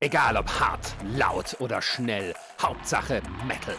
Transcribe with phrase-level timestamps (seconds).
[0.00, 3.74] Egal ob hart, laut oder schnell, Hauptsache Metal.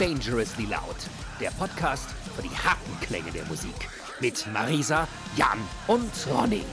[0.00, 0.96] Dangerously Loud,
[1.40, 3.76] der Podcast für die harten Klänge der Musik.
[4.18, 6.64] Mit Marisa, Jan und Ronny.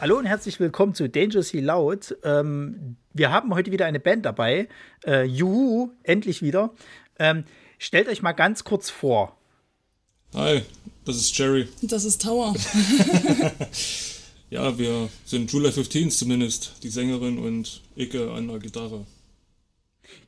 [0.00, 2.16] Hallo und herzlich willkommen zu Dangerously Loud.
[2.22, 4.68] Ähm, wir haben heute wieder eine Band dabei.
[5.04, 6.72] Äh, juhu, endlich wieder.
[7.18, 7.44] Ähm,
[7.78, 9.36] stellt euch mal ganz kurz vor.
[10.34, 10.62] Hi,
[11.04, 11.68] das ist Jerry.
[11.82, 12.54] Das ist Tower.
[14.50, 19.06] ja, wir sind July 15 zumindest, die Sängerin und Icke an der Gitarre.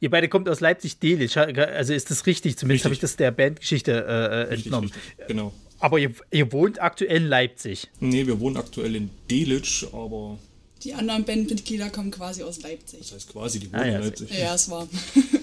[0.01, 2.57] Ihr beide kommt aus Leipzig-Delitzsch, also ist das richtig?
[2.57, 4.13] Zumindest habe ich das der Bandgeschichte äh,
[4.43, 4.91] richtig, entnommen.
[4.91, 5.53] Richtig, genau.
[5.79, 7.89] Aber ihr, ihr, wohnt aktuell in Leipzig?
[8.01, 10.39] Nee, wir wohnen aktuell in Delitzsch, aber.
[10.85, 13.01] Die anderen Bandmitglieder kommen quasi aus Leipzig.
[13.01, 14.31] Das heißt quasi, die wohnen ah, ja, in Leipzig.
[14.31, 14.87] Ja, es war.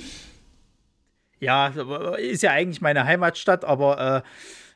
[1.40, 1.68] ja,
[2.18, 4.24] ist ja eigentlich meine Heimatstadt, aber.
[4.24, 4.30] Äh,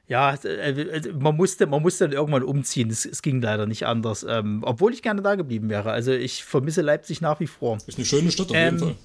[0.08, 2.90] ja, äh, man musste, man musste dann irgendwann umziehen.
[2.90, 4.26] Es, es ging leider nicht anders.
[4.28, 5.92] Ähm, obwohl ich gerne da geblieben wäre.
[5.92, 7.78] Also ich vermisse Leipzig nach wie vor.
[7.88, 8.96] Ist eine schöne Stadt auf ähm, jeden Fall.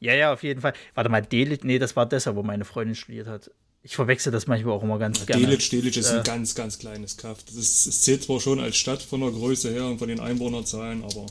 [0.00, 0.72] Ja, ja, auf jeden Fall.
[0.94, 3.50] Warte mal, Delitzsch, nee, das war deshalb, wo meine Freundin studiert hat.
[3.82, 5.42] Ich verwechsel das manchmal auch immer ganz ja, gerne.
[5.42, 7.42] Delitzsch, Delitzsch ist äh, ein ganz, ganz kleines Kaff.
[7.44, 10.20] Das, ist, das zählt zwar schon als Stadt von der Größe her und von den
[10.20, 11.26] Einwohnerzahlen, aber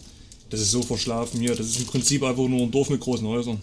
[0.52, 1.56] das ist so verschlafen hier.
[1.56, 3.62] Das ist im Prinzip einfach nur ein Dorf mit großen Häusern.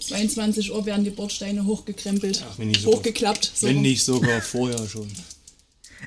[0.00, 3.52] 22 Uhr werden die Bordsteine hochgekrempelt, Ach, wenn nicht sogar, hochgeklappt.
[3.54, 3.66] So.
[3.66, 5.08] Wenn nicht sogar vorher schon.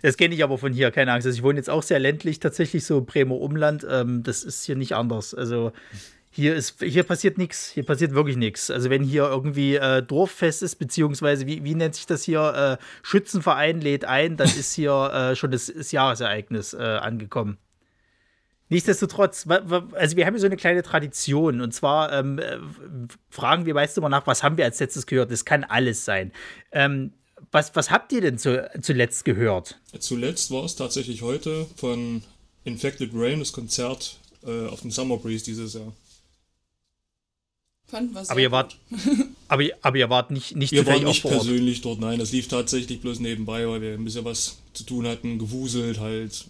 [0.01, 1.27] Das kenne ich aber von hier, keine Angst.
[1.27, 3.85] Also ich wohne jetzt auch sehr ländlich, tatsächlich so Bremer Umland.
[3.89, 5.33] Ähm, das ist hier nicht anders.
[5.33, 5.71] Also
[6.35, 7.69] hier, ist, hier passiert nichts.
[7.69, 8.71] Hier passiert wirklich nichts.
[8.71, 12.79] Also, wenn hier irgendwie äh, Dorffest ist, beziehungsweise, wie, wie nennt sich das hier?
[12.79, 17.59] Äh, Schützenverein lädt ein, dann ist hier äh, schon das, das Jahresereignis äh, angekommen.
[18.73, 22.57] Nichtsdestotrotz, also wir haben hier so eine kleine Tradition und zwar ähm, äh,
[23.29, 25.31] fragen wir meist immer nach, was haben wir als letztes gehört?
[25.31, 26.31] Das kann alles sein.
[26.71, 27.13] Ähm,
[27.51, 29.79] was, was habt ihr denn zu, zuletzt gehört?
[29.99, 32.23] Zuletzt war es tatsächlich heute von
[32.63, 35.93] Infected Rain, das Konzert äh, auf dem Summer Breeze dieses Jahr.
[37.85, 38.75] Fanden wir aber ihr wart,
[39.49, 43.01] aber, aber ihr wart nicht, nicht Wir waren nicht persönlich dort, nein, das lief tatsächlich
[43.01, 46.45] bloß nebenbei, weil wir ein bisschen was zu tun hatten, gewuselt halt.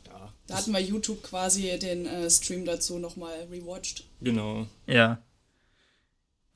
[0.47, 4.03] Da hatten wir YouTube quasi den äh, Stream dazu nochmal rewatcht.
[4.21, 4.67] Genau.
[4.87, 5.21] Ja.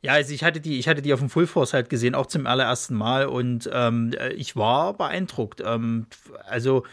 [0.01, 2.27] Ja, also ich hatte die, ich hatte die auf dem Full Force halt gesehen, auch
[2.27, 5.61] zum allerersten Mal und ähm, ich war beeindruckt.
[5.65, 6.05] Ähm,
[6.45, 6.83] also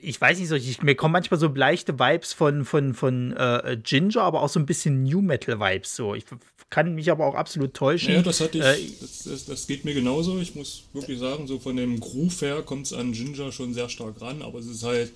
[0.00, 3.76] ich weiß nicht so, ich, mir kommen manchmal so leichte Vibes von, von, von äh,
[3.82, 5.96] Ginger, aber auch so ein bisschen New Metal Vibes.
[5.96, 6.14] So.
[6.14, 6.24] Ich
[6.70, 8.14] kann mich aber auch absolut täuschen.
[8.14, 10.38] Ja, das hatte ich, äh, das, das, das, geht mir genauso.
[10.38, 13.88] Ich muss wirklich sagen, so von dem Groove her kommt es an Ginger schon sehr
[13.88, 15.12] stark ran, aber es ist halt,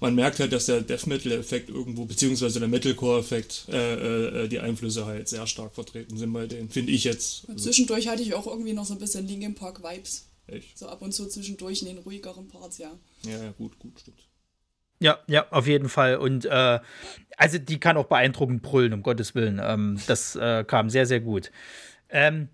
[0.00, 5.06] man merkt halt, dass der Death Metal-Effekt irgendwo, beziehungsweise der Metalcore-Effekt, äh, äh, die Einflüsse
[5.06, 7.48] halt sehr stark vertreten sind bei denen, finde ich jetzt.
[7.48, 7.64] Also.
[7.64, 10.28] Zwischendurch hatte ich auch irgendwie noch so ein bisschen Linkin Park Vibes.
[10.46, 10.78] Echt?
[10.78, 12.92] So ab und zu zwischendurch in den ruhigeren Parts, ja.
[13.24, 14.20] Ja, ja, gut, gut, stimmt.
[15.00, 16.16] Ja, ja, auf jeden Fall.
[16.16, 16.78] Und äh,
[17.36, 19.60] also die kann auch beeindruckend brüllen, um Gottes Willen.
[19.62, 21.50] Ähm, das äh, kam sehr, sehr gut.
[22.08, 22.48] Ähm,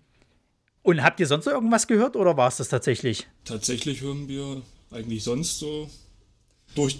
[0.81, 3.27] und habt ihr sonst noch irgendwas gehört oder war es das tatsächlich?
[3.45, 4.61] Tatsächlich hören wir
[4.91, 5.89] eigentlich sonst so
[6.75, 6.97] durch,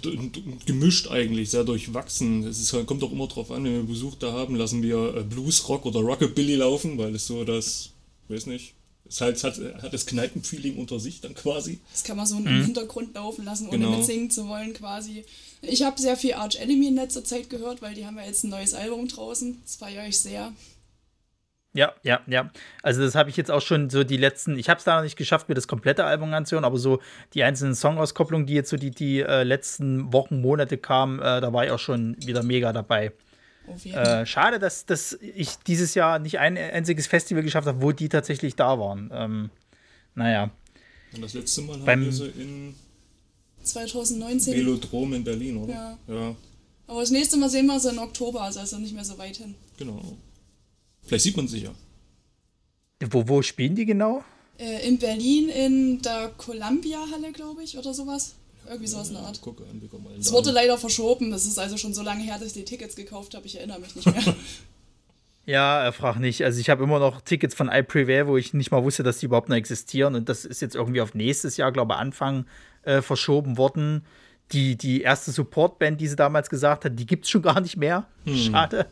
[0.66, 2.44] gemischt eigentlich, sehr durchwachsen.
[2.44, 5.22] Es ist, kommt auch immer drauf an, wenn wir Besuch da haben, lassen wir äh,
[5.22, 7.90] Blues, Rock oder Rockabilly laufen, weil es so das,
[8.28, 8.74] weiß nicht,
[9.08, 11.80] es halt, hat, hat das Kneipenfeeling unter sich dann quasi.
[11.92, 12.46] Das kann man so mhm.
[12.46, 13.96] im Hintergrund laufen lassen, ohne genau.
[13.98, 15.24] mitsingen zu wollen quasi.
[15.62, 18.44] Ich habe sehr viel Arch Enemy in letzter Zeit gehört, weil die haben ja jetzt
[18.44, 19.60] ein neues Album draußen.
[19.62, 20.52] Das feiere ich sehr.
[21.74, 22.50] Ja, ja, ja.
[22.82, 25.02] Also das habe ich jetzt auch schon so die letzten, ich habe es da noch
[25.02, 27.00] nicht geschafft, mir das komplette Album anzuhören, aber so
[27.34, 31.52] die einzelnen Songauskopplungen, die jetzt so die, die äh, letzten Wochen, Monate kamen, äh, da
[31.52, 33.12] war ich auch schon wieder mega dabei.
[33.84, 38.08] Äh, schade, dass, dass ich dieses Jahr nicht ein einziges Festival geschafft habe, wo die
[38.08, 39.10] tatsächlich da waren.
[39.12, 39.50] Ähm,
[40.14, 40.50] naja.
[41.14, 42.74] Und das letzte Mal Beim haben wir sie in
[43.62, 44.54] 2019.
[44.54, 45.72] Velodrom in Berlin, oder?
[45.72, 45.98] Ja.
[46.06, 46.36] ja.
[46.86, 49.36] Aber das nächste Mal sehen wir sie im Oktober, also ist nicht mehr so weit
[49.36, 49.54] hin.
[49.78, 50.18] Genau.
[51.04, 51.74] Vielleicht sieht man sie ja.
[53.10, 54.24] Wo, wo spielen die genau?
[54.58, 58.34] Äh, in Berlin in der Columbia-Halle, glaube ich, oder sowas.
[58.66, 59.40] Irgendwie sowas in der Art.
[59.42, 59.64] Gucke
[60.18, 61.30] es wurde leider verschoben.
[61.30, 63.46] Das ist also schon so lange her, dass ich die Tickets gekauft habe.
[63.46, 64.36] Ich erinnere mich nicht mehr.
[65.46, 66.42] Ja, frag nicht.
[66.42, 69.26] Also ich habe immer noch Tickets von iPrevail, wo ich nicht mal wusste, dass die
[69.26, 70.14] überhaupt noch existieren.
[70.14, 72.46] Und das ist jetzt irgendwie auf nächstes Jahr, glaube ich, Anfang
[72.82, 74.06] äh, verschoben worden.
[74.52, 77.76] Die, die erste Supportband, die sie damals gesagt hat, die gibt es schon gar nicht
[77.76, 78.06] mehr.
[78.24, 78.36] Hm.
[78.36, 78.86] Schade.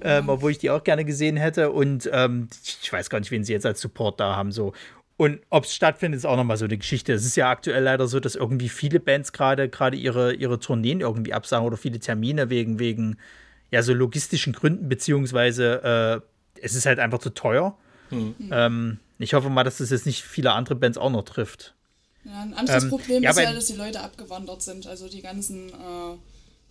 [0.00, 1.70] Ähm, obwohl ich die auch gerne gesehen hätte.
[1.70, 2.48] Und ähm,
[2.82, 4.50] ich weiß gar nicht, wen sie jetzt als Support da haben.
[4.50, 4.72] So.
[5.16, 7.12] Und ob es stattfindet, ist auch nochmal so eine Geschichte.
[7.12, 11.00] Es ist ja aktuell leider so, dass irgendwie viele Bands gerade gerade ihre, ihre Tourneen
[11.00, 13.18] irgendwie absagen oder viele Termine wegen, wegen
[13.70, 16.22] ja, so logistischen Gründen, beziehungsweise
[16.56, 17.76] äh, es ist halt einfach zu teuer.
[18.10, 18.34] Mhm.
[18.50, 21.74] Ähm, Ich hoffe mal, dass das jetzt nicht viele andere Bands auch noch trifft.
[22.24, 24.86] Ja, ein anderes ähm, Problem ja, ist ja, dass die Leute abgewandert sind.
[24.86, 26.16] Also die ganzen, äh,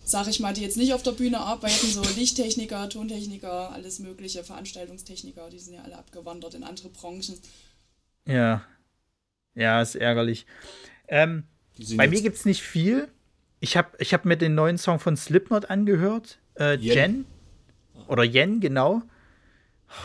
[0.04, 4.42] sag ich mal, die jetzt nicht auf der Bühne arbeiten, so Lichttechniker, Tontechniker, alles mögliche,
[4.42, 7.38] Veranstaltungstechniker, die sind ja alle abgewandert in andere Branchen.
[8.26, 8.64] Ja.
[9.54, 10.46] Ja, ist ärgerlich.
[11.06, 11.44] Ähm,
[11.96, 13.08] bei mir gibt es nicht viel.
[13.60, 16.38] Ich habe ich hab mir den neuen Song von Slipknot angehört.
[16.58, 17.26] Äh, Jen.
[18.08, 19.02] Oder Yen, genau.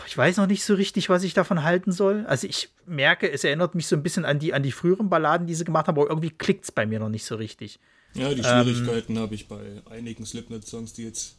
[0.06, 2.24] Ich weiß noch nicht so richtig, was ich davon halten soll.
[2.26, 5.46] Also ich merke, es erinnert mich so ein bisschen an die, an die früheren Balladen,
[5.46, 7.80] die sie gemacht haben, aber irgendwie klickt es bei mir noch nicht so richtig.
[8.14, 11.36] Ja, die Schwierigkeiten ähm, habe ich bei einigen Slipknot-Songs, die jetzt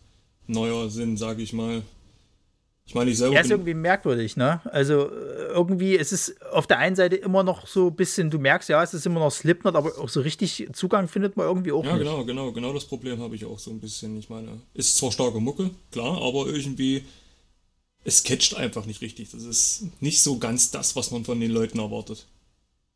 [0.48, 1.82] neuer sind, sage ich mal.
[2.86, 3.36] Ich meine, ich selber.
[3.36, 4.60] Er ist irgendwie merkwürdig, ne?
[4.66, 8.40] Also äh, irgendwie, es ist auf der einen Seite immer noch so ein bisschen, du
[8.40, 11.72] merkst, ja, es ist immer noch Slipknot, aber auch so richtig Zugang findet man irgendwie
[11.72, 12.06] auch ja, nicht.
[12.06, 14.18] Ja, genau, genau, genau das Problem habe ich auch so ein bisschen.
[14.18, 17.04] Ich meine, ist zwar starke Mucke, klar, aber irgendwie
[18.04, 19.32] es catcht einfach nicht richtig.
[19.32, 22.28] Das ist nicht so ganz das, was man von den Leuten erwartet.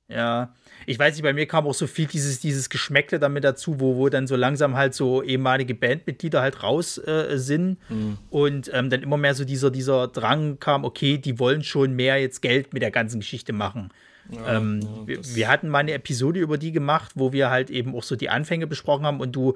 [0.08, 0.54] Ja,
[0.86, 3.96] ich weiß nicht, bei mir kam auch so viel dieses, dieses Geschmäckle damit dazu, wo,
[3.96, 8.18] wo dann so langsam halt so ehemalige Bandmitglieder halt raus äh, sind mhm.
[8.30, 12.20] und ähm, dann immer mehr so dieser, dieser Drang kam, okay, die wollen schon mehr
[12.20, 13.90] jetzt Geld mit der ganzen Geschichte machen.
[14.30, 17.70] Ja, ähm, ja, wir, wir, hatten mal eine Episode über die gemacht, wo wir halt
[17.70, 19.56] eben auch so die Anfänge besprochen haben und du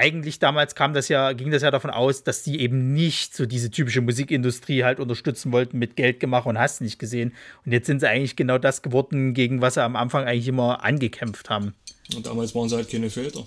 [0.00, 3.46] eigentlich damals kam das ja, ging das ja davon aus, dass die eben nicht so
[3.46, 7.34] diese typische Musikindustrie halt unterstützen wollten mit Geldgemacht und hast nicht gesehen.
[7.64, 10.82] Und jetzt sind sie eigentlich genau das geworden, gegen was sie am Anfang eigentlich immer
[10.82, 11.74] angekämpft haben.
[12.16, 13.44] Und damals waren sie halt keine Filter.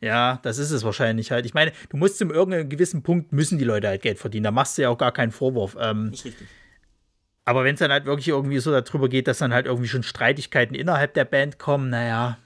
[0.00, 1.46] Ja, das ist es wahrscheinlich halt.
[1.46, 4.44] Ich meine, du musst zum irgendeinem gewissen Punkt müssen die Leute halt Geld verdienen.
[4.44, 5.76] Da machst du ja auch gar keinen Vorwurf.
[5.80, 6.46] Ähm, das ist richtig.
[7.46, 10.02] Aber wenn es dann halt wirklich irgendwie so darüber geht, dass dann halt irgendwie schon
[10.02, 12.38] Streitigkeiten innerhalb der Band kommen, naja,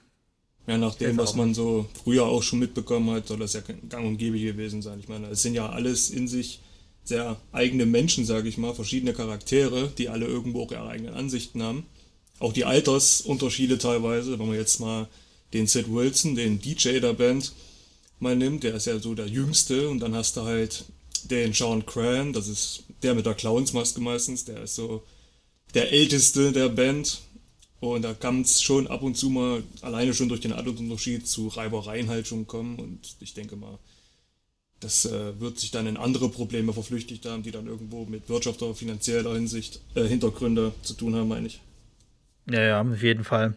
[0.69, 4.07] ja, nach dem, was man so früher auch schon mitbekommen hat, soll das ja gang
[4.07, 5.01] und gäbe gewesen sein.
[5.01, 6.61] Ich meine, es sind ja alles in sich
[7.05, 11.63] sehr eigene Menschen, sage ich mal, verschiedene Charaktere, die alle irgendwo auch ihre eigenen Ansichten
[11.63, 11.87] haben.
[12.39, 15.09] Auch die Altersunterschiede teilweise, wenn man jetzt mal
[15.55, 17.53] den Sid Wilson, den DJ der Band,
[18.21, 20.85] mal nimmt, der ist ja so der Jüngste und dann hast du halt
[21.25, 25.03] den Sean Cran, das ist der mit der Clownsmaske meistens, der ist so
[25.73, 27.23] der Älteste der Band
[27.81, 31.49] und da kann es schon ab und zu mal alleine schon durch den Altersunterschied zu
[31.49, 32.77] Reibereien halt schon kommen.
[32.77, 33.79] Und ich denke mal,
[34.81, 38.63] das äh, wird sich dann in andere Probleme verflüchtigt haben, die dann irgendwo mit Wirtschaft
[38.63, 41.61] oder finanzieller Hinsicht äh, Hintergründe zu tun haben, meine ich.
[42.51, 43.57] Ja, ja, auf jeden Fall.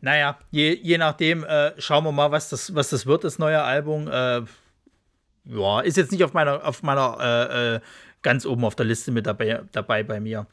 [0.00, 3.62] Naja, je, je nachdem, äh, schauen wir mal, was das, was das wird, das neue
[3.62, 4.08] Album.
[4.08, 4.42] Äh,
[5.44, 7.80] ja, ist jetzt nicht auf meiner, auf meiner äh, äh,
[8.22, 10.46] ganz oben auf der Liste mit dabei, dabei bei mir.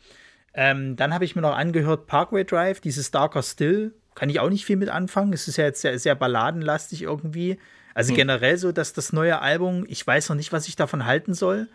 [0.54, 3.94] Ähm, dann habe ich mir noch angehört Parkway Drive, dieses Darker Still.
[4.16, 5.34] Kann ich auch nicht viel mit anfangen.
[5.34, 7.60] Es ist ja jetzt sehr, sehr balladenlastig irgendwie.
[7.94, 8.16] Also hm.
[8.16, 11.68] generell so, dass das neue Album, ich weiß noch nicht, was ich davon halten soll.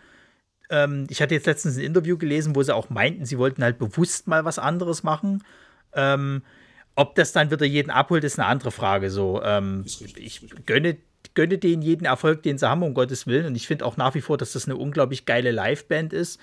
[0.69, 3.77] Ähm, ich hatte jetzt letztens ein Interview gelesen, wo sie auch meinten, sie wollten halt
[3.77, 5.43] bewusst mal was anderes machen.
[5.93, 6.41] Ähm,
[6.95, 9.09] ob das dann wieder jeden abholt, ist eine andere Frage.
[9.09, 9.85] So, ähm,
[10.15, 10.97] ich gönne,
[11.33, 13.45] gönne denen jeden Erfolg, den sie haben, um Gottes Willen.
[13.47, 16.39] Und ich finde auch nach wie vor, dass das eine unglaublich geile Liveband ist.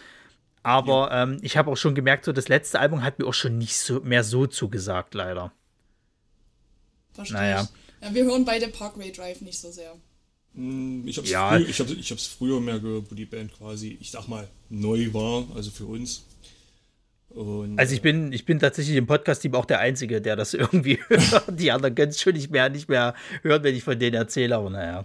[0.63, 1.23] Aber ja.
[1.23, 3.77] ähm, ich habe auch schon gemerkt, so das letzte Album hat mir auch schon nicht
[3.77, 5.53] so mehr so zugesagt, leider.
[7.13, 7.69] Verstehe naja.
[8.03, 9.95] Ja, wir hören beide Parkway Drive nicht so sehr.
[10.55, 11.51] Hm, ich habe es ja.
[11.51, 15.13] früh, ich hab, ich früher mehr gehört, wo die Band quasi, ich sag mal, neu
[15.13, 16.25] war, also für uns.
[17.31, 20.99] Und, also ich bin, ich bin tatsächlich im Podcast-Team auch der Einzige, der das irgendwie
[21.09, 21.45] hört.
[21.49, 24.57] Die anderen können es schon nicht mehr, nicht mehr hören, wenn ich von denen erzähle,
[24.57, 25.05] aber naja.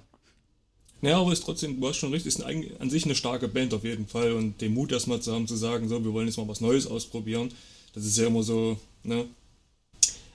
[1.01, 3.73] Ja, aber ist trotzdem, du hast schon recht, ist ein, an sich eine starke Band
[3.73, 6.37] auf jeden Fall und den Mut erstmal zu haben, zu sagen, so, wir wollen jetzt
[6.37, 7.49] mal was Neues ausprobieren,
[7.93, 9.25] das ist ja immer so, ne?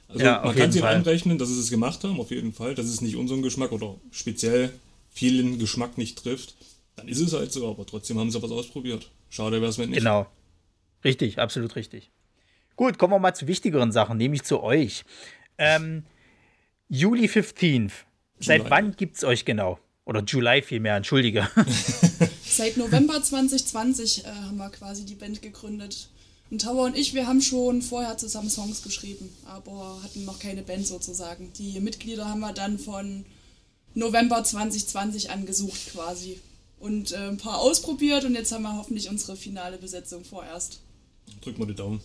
[0.09, 2.87] Also ja, man kann sich anrechnen, dass sie es gemacht haben, auf jeden Fall, dass
[2.87, 4.73] es nicht unseren Geschmack oder speziell
[5.11, 6.57] vielen Geschmack nicht trifft,
[6.97, 9.11] dann ist es halt so, aber trotzdem haben sie was ausprobiert.
[9.29, 10.01] Schade wäre es, wenn nicht.
[10.01, 10.27] Genau.
[11.05, 12.11] Richtig, absolut richtig.
[12.77, 15.05] Gut, kommen wir mal zu wichtigeren Sachen, nämlich zu euch.
[15.59, 16.05] Ähm,
[16.89, 17.93] Juli 15th.
[18.39, 19.79] Seit wann gibt es euch genau?
[20.11, 21.49] Oder July vielmehr, entschuldige.
[22.45, 26.09] Seit November 2020 äh, haben wir quasi die Band gegründet.
[26.51, 30.63] Und Tower und ich, wir haben schon vorher zusammen Songs geschrieben, aber hatten noch keine
[30.63, 31.53] Band sozusagen.
[31.59, 33.25] Die Mitglieder haben wir dann von
[33.95, 36.41] November 2020 angesucht quasi.
[36.81, 40.81] Und äh, ein paar ausprobiert und jetzt haben wir hoffentlich unsere finale Besetzung vorerst.
[41.41, 42.01] Drück mal die Daumen.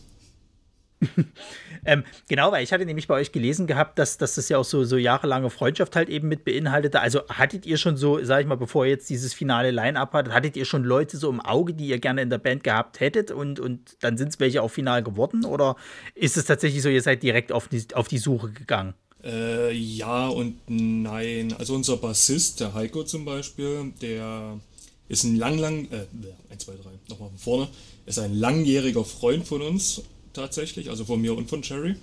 [1.86, 4.66] ähm, genau, weil ich hatte nämlich bei euch gelesen gehabt, dass, dass das ja auch
[4.66, 7.00] so, so jahrelange Freundschaft halt eben mit beinhaltete.
[7.00, 10.34] Also hattet ihr schon so, sag ich mal, bevor ihr jetzt dieses finale Line-Up hattet,
[10.34, 13.32] hattet ihr schon Leute so im Auge, die ihr gerne in der Band gehabt hättet
[13.32, 15.46] und, und dann sind es welche auch final geworden?
[15.46, 15.76] Oder
[16.14, 18.94] ist es tatsächlich so, ihr seid direkt auf die, auf die Suche gegangen?
[19.24, 21.54] Äh, ja und nein.
[21.58, 24.60] Also unser Bassist, der Heiko zum Beispiel, der
[25.08, 26.06] ist ein lang, lang, äh,
[26.52, 27.68] 1, 2, 3, nochmal von vorne,
[28.06, 30.04] ist ein langjähriger Freund von uns
[30.36, 31.96] tatsächlich, also von mir und von Cherry.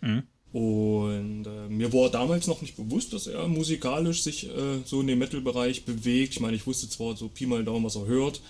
[0.00, 0.22] Mhm.
[0.52, 5.06] Und äh, mir war damals noch nicht bewusst, dass er musikalisch sich äh, so in
[5.06, 6.32] dem Metal-Bereich bewegt.
[6.32, 8.40] Ich meine, ich wusste zwar so Pi mal Daumen, was er hört,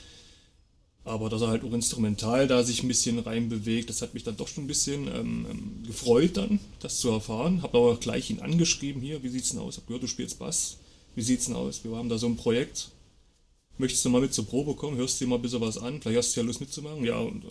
[1.05, 4.37] aber dass er halt auch instrumental da sich ein bisschen reinbewegt, das hat mich dann
[4.37, 7.63] doch schon ein bisschen ähm, ähm gefreut dann, das zu erfahren.
[7.63, 9.77] Hab aber gleich ihn angeschrieben, hier, wie sieht's denn aus?
[9.77, 10.79] Hab gehört, du spielst Bass.
[11.15, 11.83] Wie sieht's denn aus?
[11.83, 12.91] Wir haben da so ein Projekt.
[13.79, 14.97] Möchtest du mal mit zur Probe kommen?
[14.97, 16.01] Hörst dir mal ein bisschen was an?
[16.01, 17.05] Vielleicht hast du ja Lust mitzumachen?
[17.05, 17.45] Ja, und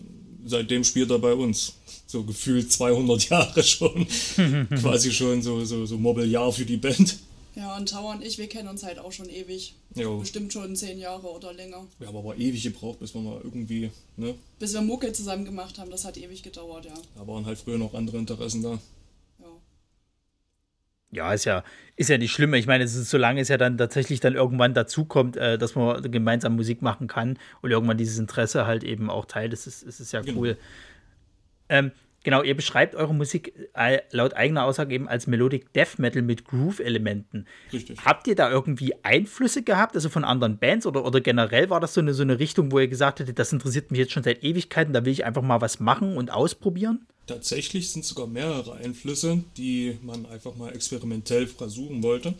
[0.46, 1.74] seitdem spielt er bei uns.
[2.06, 4.06] So gefühlt 200 Jahre schon.
[4.80, 7.18] Quasi schon so, so, so Mobiliar für die Band.
[7.56, 9.74] Ja, und Tower und ich, wir kennen uns halt auch schon ewig.
[9.94, 10.18] Jo.
[10.18, 11.86] Bestimmt schon zehn Jahre oder länger.
[11.98, 14.34] Wir haben aber ewig gebraucht, bis wir mal irgendwie, ne?
[14.58, 16.92] Bis wir Mucke zusammen gemacht haben, das hat ewig gedauert, ja.
[17.14, 18.78] Da waren halt früher noch andere Interessen da.
[21.10, 21.32] Ja.
[21.32, 21.64] Ist ja,
[21.96, 22.54] ist ja nicht schlimm.
[22.54, 26.02] Ich meine, es ist, solange es ja dann tatsächlich dann irgendwann dazukommt, äh, dass man
[26.10, 30.12] gemeinsam Musik machen kann und irgendwann dieses Interesse halt eben auch teilt, ist, ist, ist
[30.12, 30.40] ja genau.
[30.40, 30.56] cool.
[31.68, 31.92] Ähm,
[32.26, 36.44] Genau, ihr beschreibt eure Musik äh, laut eigener Aussage eben als Melodic Death Metal mit
[36.44, 37.46] Groove-Elementen.
[37.72, 38.04] Richtig.
[38.04, 41.94] Habt ihr da irgendwie Einflüsse gehabt, also von anderen Bands oder, oder generell war das
[41.94, 44.42] so eine, so eine Richtung, wo ihr gesagt hättet, das interessiert mich jetzt schon seit
[44.42, 47.06] Ewigkeiten, da will ich einfach mal was machen und ausprobieren?
[47.28, 52.34] Tatsächlich sind sogar mehrere Einflüsse, die man einfach mal experimentell versuchen wollte.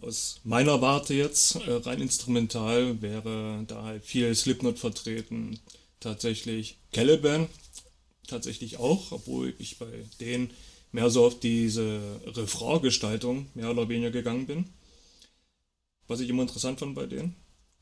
[0.00, 5.58] Aus meiner Warte jetzt, äh, rein instrumental, wäre da halt viel Slipknot vertreten.
[5.98, 7.48] Tatsächlich Caliban,
[8.28, 9.86] tatsächlich auch, obwohl ich bei
[10.20, 10.50] denen
[10.92, 14.64] mehr so auf diese Refrain-Gestaltung mehr oder weniger gegangen bin.
[16.06, 17.34] Was ich immer interessant fand bei denen.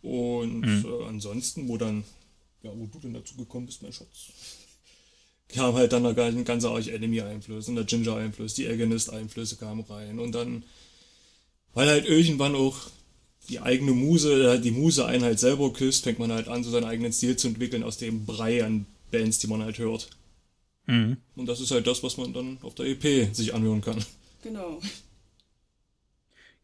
[0.03, 0.85] Und mhm.
[0.85, 2.05] äh, ansonsten, wo dann,
[2.63, 4.33] ja, wo du denn dazu gekommen bist, mein Schatz,
[5.49, 10.19] kam halt dann eine ganze Arch Enemy-Einfluss und der Ginger-Einfluss, die Agonist-Einflüsse kamen rein.
[10.19, 10.65] Und dann,
[11.75, 12.77] weil halt irgendwann auch
[13.49, 16.71] die eigene Muse, äh, die Muse einen halt selber küsst, fängt man halt an, so
[16.71, 20.11] seinen eigenen Stil zu entwickeln aus dem Brei an Bands, die man halt hört.
[20.87, 21.19] Mhm.
[21.35, 24.03] Und das ist halt das, was man dann auf der EP sich anhören kann.
[24.43, 24.81] Genau.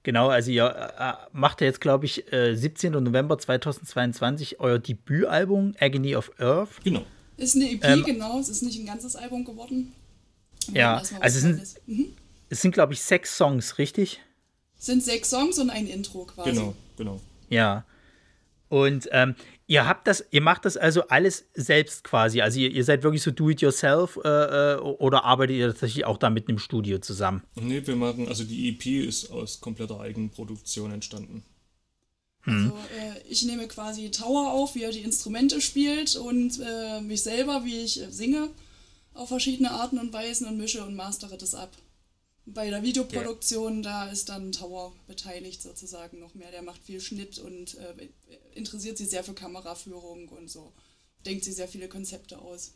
[0.05, 2.93] Genau, also ihr äh, macht ja jetzt, glaube ich, äh, 17.
[2.93, 6.83] November 2022 euer Debütalbum Agony of Earth.
[6.83, 7.05] Genau.
[7.37, 8.39] Ist eine EP, ähm, genau.
[8.41, 9.93] Es ist nicht ein ganzes Album geworden.
[10.73, 12.15] Ja, also es sind, mhm.
[12.49, 14.21] es sind, glaube ich, sechs Songs, richtig?
[14.79, 16.51] Es sind sechs Songs und ein Intro quasi.
[16.51, 17.21] Genau, genau.
[17.49, 17.85] Ja.
[18.69, 19.35] Und ähm,
[19.67, 22.41] Ihr habt das, ihr macht das also alles selbst quasi.
[22.41, 26.31] Also ihr, ihr seid wirklich so do-it-yourself äh, äh oder arbeitet ihr tatsächlich auch da
[26.31, 27.43] mit einem Studio zusammen?
[27.55, 31.45] Nee, wir machen, also die EP ist aus kompletter Eigenproduktion entstanden.
[32.45, 37.23] Also äh, ich nehme quasi Tower auf, wie er die Instrumente spielt und äh, mich
[37.23, 38.51] selber, wie ich äh, singe,
[39.15, 41.71] auf verschiedene Arten und Weisen und mische und mastere das ab.
[42.45, 44.07] Bei der Videoproduktion, yeah.
[44.07, 46.51] da ist dann Tower beteiligt sozusagen noch mehr.
[46.51, 48.09] Der macht viel Schnitt und äh,
[48.55, 50.73] interessiert sich sehr für Kameraführung und so.
[51.25, 52.73] Denkt sich sehr viele Konzepte aus.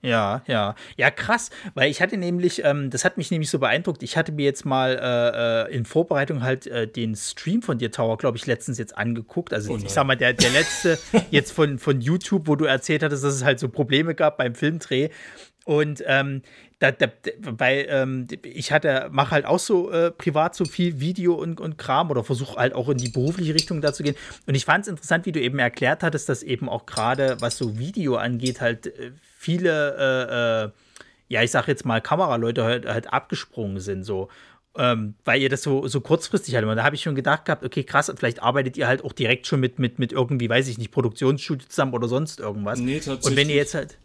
[0.00, 0.76] Ja, ja.
[0.96, 4.30] Ja, krass, weil ich hatte nämlich, ähm, das hat mich nämlich so beeindruckt, ich hatte
[4.30, 8.36] mir jetzt mal äh, äh in Vorbereitung halt äh, den Stream von dir, Tower, glaube
[8.38, 9.52] ich, letztens jetzt angeguckt.
[9.52, 10.98] Also oh ich sag mal, der, der letzte
[11.32, 14.54] jetzt von, von YouTube, wo du erzählt hattest, dass es halt so Probleme gab beim
[14.54, 15.10] Filmdreh.
[15.68, 16.40] Und ähm,
[16.78, 17.08] da, da,
[17.42, 21.76] weil ähm, ich hatte, mache halt auch so äh, privat so viel Video und, und
[21.76, 24.14] Kram oder versuche halt auch in die berufliche Richtung da zu gehen.
[24.46, 27.58] Und ich fand es interessant, wie du eben erklärt hattest, dass eben auch gerade, was
[27.58, 30.70] so Video angeht, halt äh, viele, äh, äh,
[31.28, 34.30] ja, ich sag jetzt mal, Kameraleute halt, halt abgesprungen sind, so.
[34.74, 36.76] Ähm, weil ihr das so, so kurzfristig halt immer.
[36.76, 39.60] Da habe ich schon gedacht gehabt, okay, krass, vielleicht arbeitet ihr halt auch direkt schon
[39.60, 42.80] mit, mit, mit irgendwie, weiß ich nicht, Produktionsstudio zusammen oder sonst irgendwas.
[42.80, 43.26] Nee, tatsächlich.
[43.26, 43.98] Und wenn ihr jetzt halt.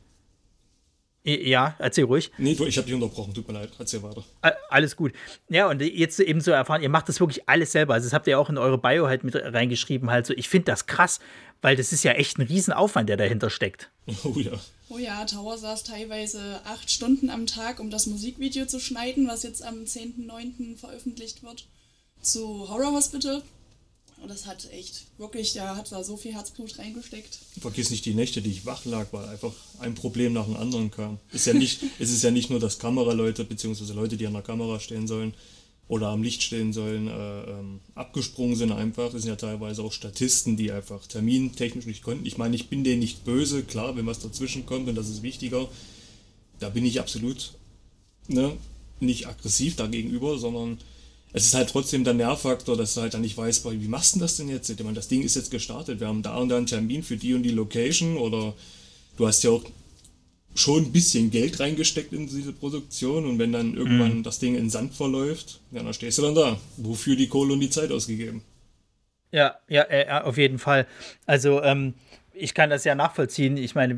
[1.26, 2.32] Ja, erzähl ruhig.
[2.38, 4.26] Nee, ich habe dich unterbrochen, tut mir leid, erzähl weiter.
[4.70, 5.14] Alles gut.
[5.48, 7.94] Ja, und jetzt eben so erfahren, ihr macht das wirklich alles selber.
[7.94, 10.66] Also das habt ihr auch in eure Bio halt mit reingeschrieben, halt so, ich finde
[10.66, 11.22] das krass,
[11.62, 13.90] weil das ist ja echt ein Riesenaufwand, der dahinter steckt.
[14.26, 14.52] Oh ja.
[14.90, 19.44] Oh ja, Tower saß teilweise acht Stunden am Tag, um das Musikvideo zu schneiden, was
[19.44, 20.78] jetzt am 10.9.
[20.78, 21.66] veröffentlicht wird,
[22.22, 23.42] zu Horror Hospital.
[24.24, 27.40] Und das hat echt, wirklich, der hat da so viel Herzblut reingesteckt.
[27.60, 30.92] Vergiss nicht die Nächte, die ich wach lag, weil einfach ein Problem nach dem anderen
[30.92, 31.20] kam.
[31.34, 34.42] Ist ja nicht, es ist ja nicht nur, dass Kameraleute, beziehungsweise Leute, die an der
[34.42, 35.34] Kamera stehen sollen
[35.90, 39.14] oder am Licht stehen sollen, äh, ähm, abgesprungen sind einfach.
[39.14, 42.26] Es sind ja teilweise auch Statisten, die einfach termintechnisch nicht konnten.
[42.26, 45.22] Ich meine, ich bin denen nicht böse, klar, wenn was dazwischen kommt und das ist
[45.22, 45.68] wichtiger.
[46.60, 47.56] Da bin ich absolut
[48.30, 48.56] ne,
[49.02, 50.78] nicht aggressiv dagegenüber, sondern
[51.34, 54.20] es ist halt trotzdem der Nervfaktor, dass du halt dann nicht weißt, wie machst du
[54.20, 54.70] das denn jetzt?
[54.70, 57.18] Ich meine, das Ding ist jetzt gestartet, wir haben da und da einen Termin für
[57.18, 58.54] die und die Location oder
[59.18, 59.64] du hast ja auch
[60.56, 64.24] schon ein bisschen Geld reingesteckt in diese Produktion und wenn dann irgendwann mhm.
[64.24, 66.60] das Ding in Sand verläuft, ja, dann stehst du dann da.
[66.78, 68.44] Wofür die Kohle und die Zeit ausgegeben?
[69.32, 70.86] Ja, ja, ja, auf jeden Fall.
[71.26, 71.96] Also, ähm,
[72.34, 73.58] ich kann das ja nachvollziehen.
[73.58, 73.96] Ich meine,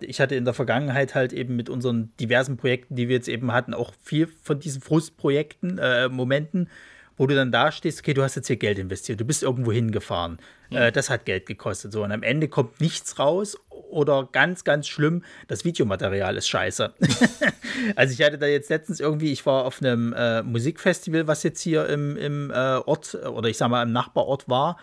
[0.00, 3.52] ich hatte in der Vergangenheit halt eben mit unseren diversen Projekten, die wir jetzt eben
[3.52, 6.68] hatten, auch viel von diesen Frustprojekten, äh, Momenten,
[7.16, 9.72] wo du dann da stehst, okay, du hast jetzt hier Geld investiert, du bist irgendwo
[9.72, 10.38] hingefahren.
[10.70, 10.76] Mhm.
[10.76, 11.92] Äh, das hat Geld gekostet.
[11.92, 16.94] So, und am Ende kommt nichts raus oder ganz, ganz schlimm, das Videomaterial ist scheiße.
[17.96, 21.60] also ich hatte da jetzt letztens irgendwie, ich war auf einem äh, Musikfestival, was jetzt
[21.60, 24.78] hier im, im äh, Ort oder ich sag mal im Nachbarort war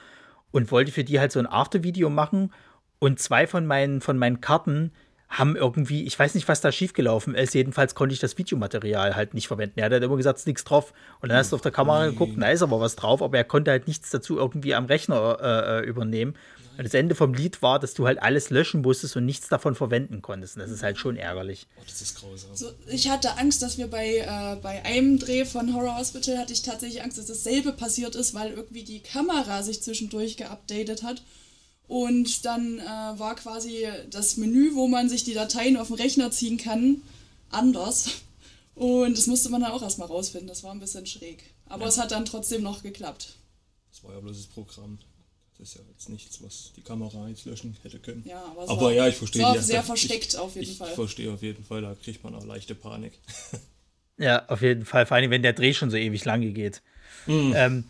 [0.52, 2.52] und wollte für die halt so ein After-Video machen
[3.00, 4.92] und zwei von meinen, von meinen Karten
[5.30, 9.34] haben irgendwie, ich weiß nicht, was da schiefgelaufen ist, jedenfalls konnte ich das Videomaterial halt
[9.34, 9.80] nicht verwenden.
[9.80, 10.94] Er hat immer gesagt, es ist nichts drauf.
[11.20, 12.12] Und dann hast du auf der Kamera Nein.
[12.12, 15.38] geguckt, da ist aber was drauf, aber er konnte halt nichts dazu irgendwie am Rechner
[15.42, 16.36] äh, äh übernehmen.
[16.78, 19.74] Und das Ende vom Lied war, dass du halt alles löschen musstest und nichts davon
[19.74, 20.56] verwenden konntest.
[20.56, 21.68] Und das ist halt schon ärgerlich.
[21.76, 22.56] Oh, das ist grausam.
[22.56, 26.54] So, ich hatte Angst, dass wir bei, äh, bei einem Dreh von Horror Hospital hatte
[26.54, 31.24] ich tatsächlich Angst, dass dasselbe passiert ist, weil irgendwie die Kamera sich zwischendurch geupdatet hat
[31.88, 36.32] und dann äh, war quasi das Menü, wo man sich die Dateien auf den Rechner
[36.32, 37.02] ziehen kann,
[37.50, 38.10] anders.
[38.76, 40.48] Und das musste man dann auch erstmal rausfinden.
[40.48, 41.44] Das war ein bisschen schräg.
[41.66, 41.90] Aber ja.
[41.90, 43.38] es hat dann trotzdem noch geklappt.
[43.92, 45.00] Das war ja bloß das Programm.
[45.58, 48.24] Das ist ja jetzt nichts, was die Kamera jetzt löschen hätte können.
[48.28, 49.42] Ja, aber, aber war, ja, ich verstehe.
[49.42, 50.90] Es war sehr versteckt ich, auf jeden ich Fall.
[50.90, 53.14] Ich verstehe auf jeden Fall, da kriegt man auch leichte Panik.
[54.18, 55.08] ja, auf jeden Fall.
[55.08, 56.84] Vor allem, wenn der Dreh schon so ewig lange geht.
[57.26, 57.54] Mhm.
[57.56, 57.84] Ähm,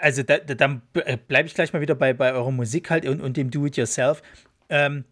[0.00, 3.06] also da, da, dann äh, bleibe ich gleich mal wieder bei, bei eurer Musik halt
[3.06, 4.22] und, und dem Do-It-Yourself.
[4.68, 5.04] Ähm,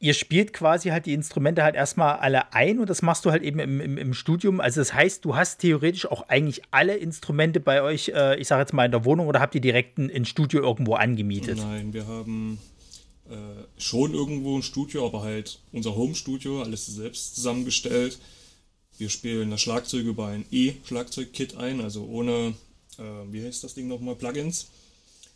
[0.00, 3.42] ihr spielt quasi halt die Instrumente halt erstmal alle ein und das machst du halt
[3.42, 4.60] eben im, im, im Studium.
[4.60, 8.60] Also das heißt, du hast theoretisch auch eigentlich alle Instrumente bei euch, äh, ich sage
[8.60, 11.58] jetzt mal in der Wohnung oder habt ihr direkt ein, ein Studio irgendwo angemietet?
[11.58, 12.58] Nein, wir haben
[13.28, 13.34] äh,
[13.76, 18.18] schon irgendwo ein Studio, aber halt unser Home-Studio, alles selbst zusammengestellt.
[18.98, 22.54] Wir spielen das Schlagzeug über ein E-Schlagzeug-Kit ein, also ohne
[22.98, 24.68] äh, wie heißt das Ding nochmal, Plugins.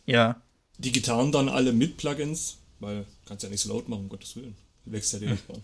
[0.06, 0.40] Ja.
[0.78, 4.34] Die Gitarren dann alle mit Plugins, weil kannst ja nicht so laut machen, um Gottes
[4.36, 4.56] Willen.
[4.84, 5.62] Wächst ja die Nachbarn.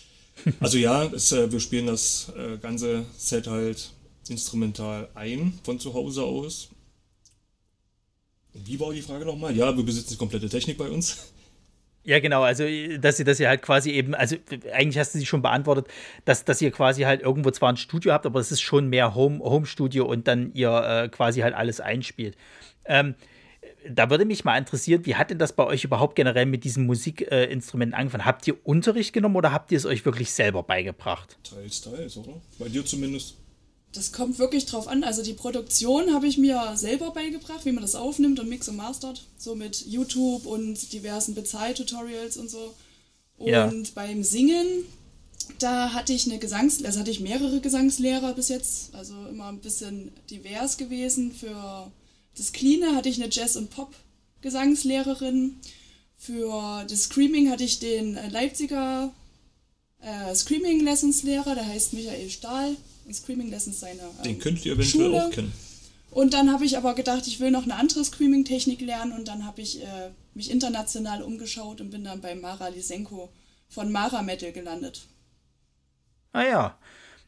[0.60, 3.90] also ja, es, äh, wir spielen das äh, ganze Set halt
[4.28, 6.68] instrumental ein von zu Hause aus.
[8.54, 9.54] Wie war die Frage nochmal?
[9.54, 11.18] Ja, wir besitzen die komplette Technik bei uns.
[12.04, 12.64] Ja, genau, also
[12.98, 14.36] dass ihr, dass ihr halt quasi eben, also
[14.72, 15.86] eigentlich hast du sie schon beantwortet,
[16.26, 19.14] dass, dass ihr quasi halt irgendwo zwar ein Studio habt, aber es ist schon mehr
[19.14, 22.36] Home, Home Studio und dann ihr äh, quasi halt alles einspielt.
[22.84, 23.14] Ähm,
[23.88, 26.86] da würde mich mal interessieren, wie hat denn das bei euch überhaupt generell mit diesen
[26.86, 28.24] Musikinstrumenten äh, angefangen?
[28.24, 31.38] Habt ihr Unterricht genommen oder habt ihr es euch wirklich selber beigebracht?
[31.42, 32.40] Teils, teils, oder?
[32.58, 33.36] Bei dir zumindest.
[33.94, 35.04] Das kommt wirklich drauf an.
[35.04, 38.76] Also die Produktion habe ich mir selber beigebracht, wie man das aufnimmt und mix und
[38.76, 39.24] mastert.
[39.38, 42.74] So mit YouTube und diversen Bezahltutorials und so.
[43.38, 43.72] Und ja.
[43.94, 44.66] beim Singen,
[45.60, 48.92] da hatte ich eine Gesangs also hatte ich mehrere Gesangslehrer bis jetzt.
[48.94, 51.32] Also immer ein bisschen divers gewesen.
[51.32, 51.90] Für
[52.36, 55.54] das Cleane hatte ich eine Jazz- und Pop-Gesangslehrerin.
[56.16, 59.12] Für das Screaming hatte ich den Leipziger
[60.00, 62.76] äh, Screaming Lessons Lehrer, der heißt Michael Stahl.
[63.12, 64.00] Screaming Lessons seine.
[64.00, 65.24] Ähm, Den könnt ihr eventuell Schule.
[65.26, 65.52] auch kennen.
[66.10, 69.44] Und dann habe ich aber gedacht, ich will noch eine andere Screaming-Technik lernen und dann
[69.44, 73.30] habe ich äh, mich international umgeschaut und bin dann bei Mara Lisenko
[73.68, 75.06] von Mara Metal gelandet.
[76.32, 76.78] Ah ja.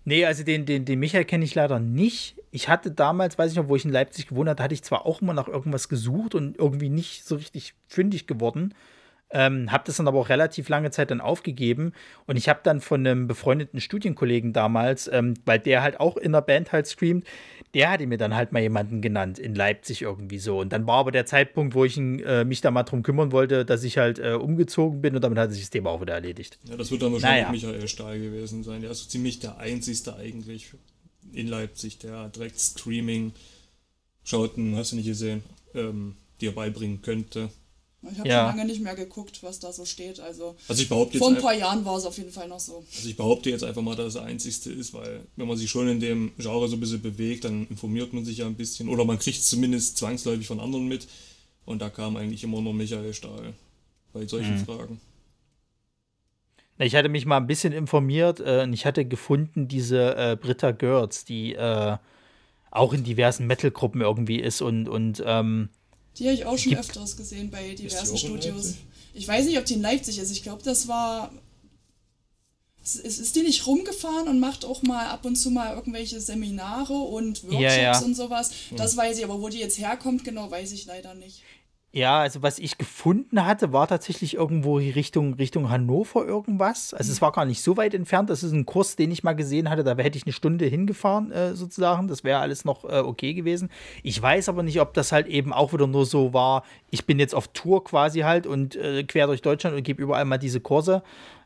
[0.05, 2.37] Nee, also den, den, den Michael kenne ich leider nicht.
[2.53, 5.05] Ich hatte damals, weiß ich noch, wo ich in Leipzig gewohnt hatte, hatte ich zwar
[5.05, 8.73] auch immer nach irgendwas gesucht und irgendwie nicht so richtig fündig geworden.
[9.31, 11.93] Ähm, habe das dann aber auch relativ lange Zeit dann aufgegeben
[12.27, 16.31] und ich habe dann von einem befreundeten Studienkollegen damals, ähm, weil der halt auch in
[16.31, 17.27] der Band halt streamt,
[17.75, 20.61] der hatte mir dann halt mal jemanden genannt in Leipzig irgendwie so.
[20.61, 23.65] Und dann war aber der Zeitpunkt, wo ich äh, mich da mal drum kümmern wollte,
[23.65, 26.61] dass ich halt äh, umgezogen bin und damit hat sich das Thema auch wieder erledigt.
[26.63, 27.73] Ja, das wird dann wahrscheinlich naja.
[27.73, 28.81] Michael Stahl gewesen sein.
[28.81, 30.71] Der ist so ziemlich der einzigste eigentlich
[31.33, 33.33] in Leipzig, der direkt Streaming
[34.23, 35.43] schauten, hast du nicht gesehen,
[35.75, 37.51] ähm, dir beibringen könnte.
[38.03, 38.49] Ich habe ja.
[38.49, 40.21] schon lange nicht mehr geguckt, was da so steht.
[40.21, 42.85] Also, also ich behaupte vor ein paar Jahren war es auf jeden Fall noch so.
[42.95, 45.71] Also ich behaupte jetzt einfach mal, dass es das Einzigste ist, weil wenn man sich
[45.71, 48.89] schon in dem Genre so ein bisschen bewegt, dann informiert man sich ja ein bisschen
[48.89, 51.09] oder man kriegt es zumindest zwangsläufig von anderen mit.
[51.65, 53.55] Und da kam eigentlich immer nur Michael Stahl
[54.13, 54.65] bei solchen mhm.
[54.65, 55.01] Fragen.
[56.79, 60.73] Ich hatte mich mal ein bisschen informiert äh, und ich hatte gefunden, diese äh, Britta
[60.73, 61.97] Görz, die äh,
[62.71, 65.71] auch in diversen Metal-Gruppen irgendwie ist und, und ähm,
[66.19, 68.75] die habe ich auch schon öfters gesehen bei diversen Studios.
[69.15, 70.31] Ich weiß nicht, ob die in Leipzig ist.
[70.31, 71.33] Ich glaube, das war.
[72.83, 76.93] Ist, ist die nicht rumgefahren und macht auch mal ab und zu mal irgendwelche Seminare
[76.93, 77.99] und Workshops ja, ja.
[77.99, 78.51] und sowas?
[78.77, 81.43] Das weiß ich, aber wo die jetzt herkommt, genau weiß ich leider nicht.
[81.93, 86.93] Ja, also was ich gefunden hatte, war tatsächlich irgendwo Richtung, Richtung Hannover irgendwas.
[86.93, 88.29] Also es war gar nicht so weit entfernt.
[88.29, 89.83] Das ist ein Kurs, den ich mal gesehen hatte.
[89.83, 92.07] Da hätte ich eine Stunde hingefahren, äh, sozusagen.
[92.07, 93.71] Das wäre alles noch äh, okay gewesen.
[94.03, 97.19] Ich weiß aber nicht, ob das halt eben auch wieder nur so war, ich bin
[97.19, 100.61] jetzt auf Tour quasi halt und äh, quer durch Deutschland und gebe überall mal diese
[100.61, 101.03] Kurse.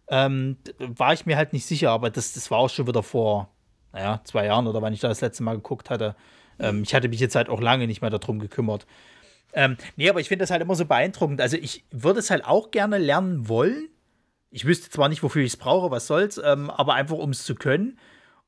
[0.08, 3.48] Ähm, war ich mir halt nicht sicher, aber das, das war auch schon wieder vor,
[3.92, 6.16] naja, zwei Jahren oder wann ich da das letzte Mal geguckt hatte.
[6.58, 8.86] Ähm, ich hatte mich jetzt halt auch lange nicht mehr darum gekümmert.
[9.52, 11.40] Ähm, nee, aber ich finde das halt immer so beeindruckend.
[11.40, 13.88] Also ich würde es halt auch gerne lernen wollen.
[14.50, 17.44] Ich wüsste zwar nicht, wofür ich es brauche, was soll's, ähm, aber einfach um es
[17.44, 17.98] zu können.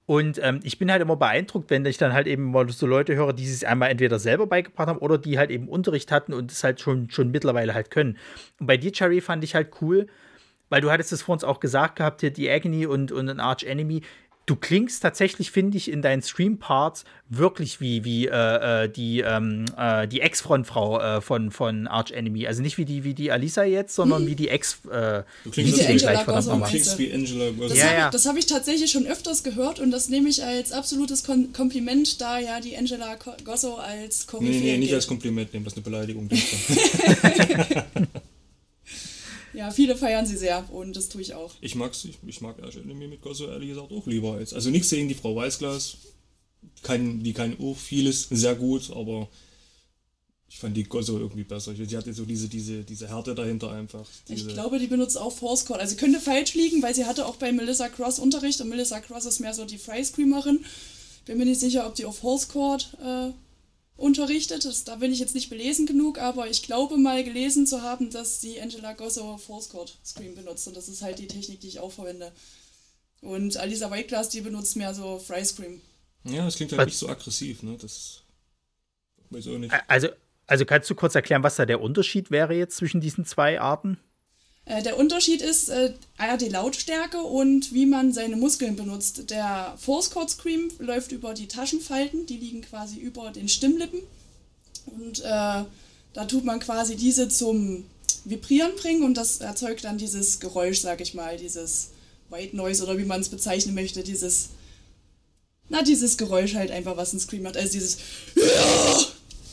[0.05, 3.15] Und ähm, ich bin halt immer beeindruckt, wenn ich dann halt eben mal so Leute
[3.15, 6.51] höre, die es einmal entweder selber beigebracht haben oder die halt eben Unterricht hatten und
[6.51, 8.19] es halt schon, schon mittlerweile halt können.
[8.59, 10.09] Und bei dir, Cherry, fand ich halt cool,
[10.71, 13.39] weil du hattest es vor uns auch gesagt gehabt, hier die Agony und, und ein
[13.39, 14.03] Arch Enemy,
[14.47, 19.65] du klingst tatsächlich, finde ich, in deinen Stream-Parts wirklich wie, wie äh, äh, die, ähm,
[19.77, 22.47] äh, die Ex-Frontfrau äh, von, von Arch Enemy.
[22.47, 24.29] Also nicht wie die, wie die Alisa jetzt, sondern hm.
[24.29, 24.81] wie die Ex.
[24.91, 26.57] Äh, du klingst wie Angela Gosso.
[26.57, 27.69] Du klingst wie Angela Gosso.
[27.69, 30.73] Das ja, habe ich, hab ich, tatsächlich schon öfters gehört und das nehme ich als
[30.73, 35.53] absolutes Kom Kompliment, da ja die Angela Gosso als Koryphäe Nee, nee, nicht als Kompliment
[35.53, 36.29] nehmen, das ist eine Beleidigung.
[39.55, 41.53] Ja, viele feiern sie sehr und das tue ich auch.
[41.61, 44.55] Ich mag's, ich, ich mag Ash Enemy mit Gosso ehrlich gesagt auch lieber als.
[44.55, 45.97] Also nichts gegen die Frau Weißglas.
[46.83, 49.29] Kann, die kann auch vieles sehr gut, aber
[50.49, 51.75] ich fand die Gosso irgendwie besser.
[51.75, 54.07] Sie hatte so diese, diese, diese Härte dahinter einfach.
[54.29, 55.81] ich glaube, die benutzt auch Force Call.
[55.81, 59.25] Also könnte falsch liegen, weil sie hatte auch bei Melissa Cross Unterricht und Melissa Cross
[59.25, 60.65] ist mehr so die Fry Screamerin.
[61.25, 63.31] Bin mir nicht sicher, ob die auf Horse Court äh,
[64.03, 64.65] unterrichtet.
[64.65, 68.11] Das, da bin ich jetzt nicht belesen genug, aber ich glaube mal gelesen zu haben,
[68.11, 71.69] dass die Angela Gosso Force Chord Screen benutzt und das ist halt die Technik, die
[71.69, 72.33] ich auch verwende.
[73.21, 75.81] Und Alisa Whiteglass, die benutzt mehr so Fry Scream.
[76.25, 76.87] Ja, das klingt halt was?
[76.87, 77.77] nicht so aggressiv, ne?
[77.81, 78.23] Das
[79.31, 79.73] weiß auch nicht.
[79.87, 80.09] Also,
[80.47, 83.99] also kannst du kurz erklären, was da der Unterschied wäre jetzt zwischen diesen zwei Arten?
[84.65, 85.93] Äh, der Unterschied ist äh,
[86.41, 89.31] die Lautstärke und wie man seine Muskeln benutzt.
[89.31, 94.01] Der Force Chord Scream läuft über die Taschenfalten, die liegen quasi über den Stimmlippen.
[94.87, 97.85] Und äh, da tut man quasi diese zum
[98.25, 101.91] Vibrieren bringen und das erzeugt dann dieses Geräusch, sag ich mal, dieses
[102.31, 104.51] White Noise oder wie man es bezeichnen möchte, dieses,
[105.69, 107.57] na, dieses Geräusch halt einfach, was ein Scream hat.
[107.57, 107.99] Also dieses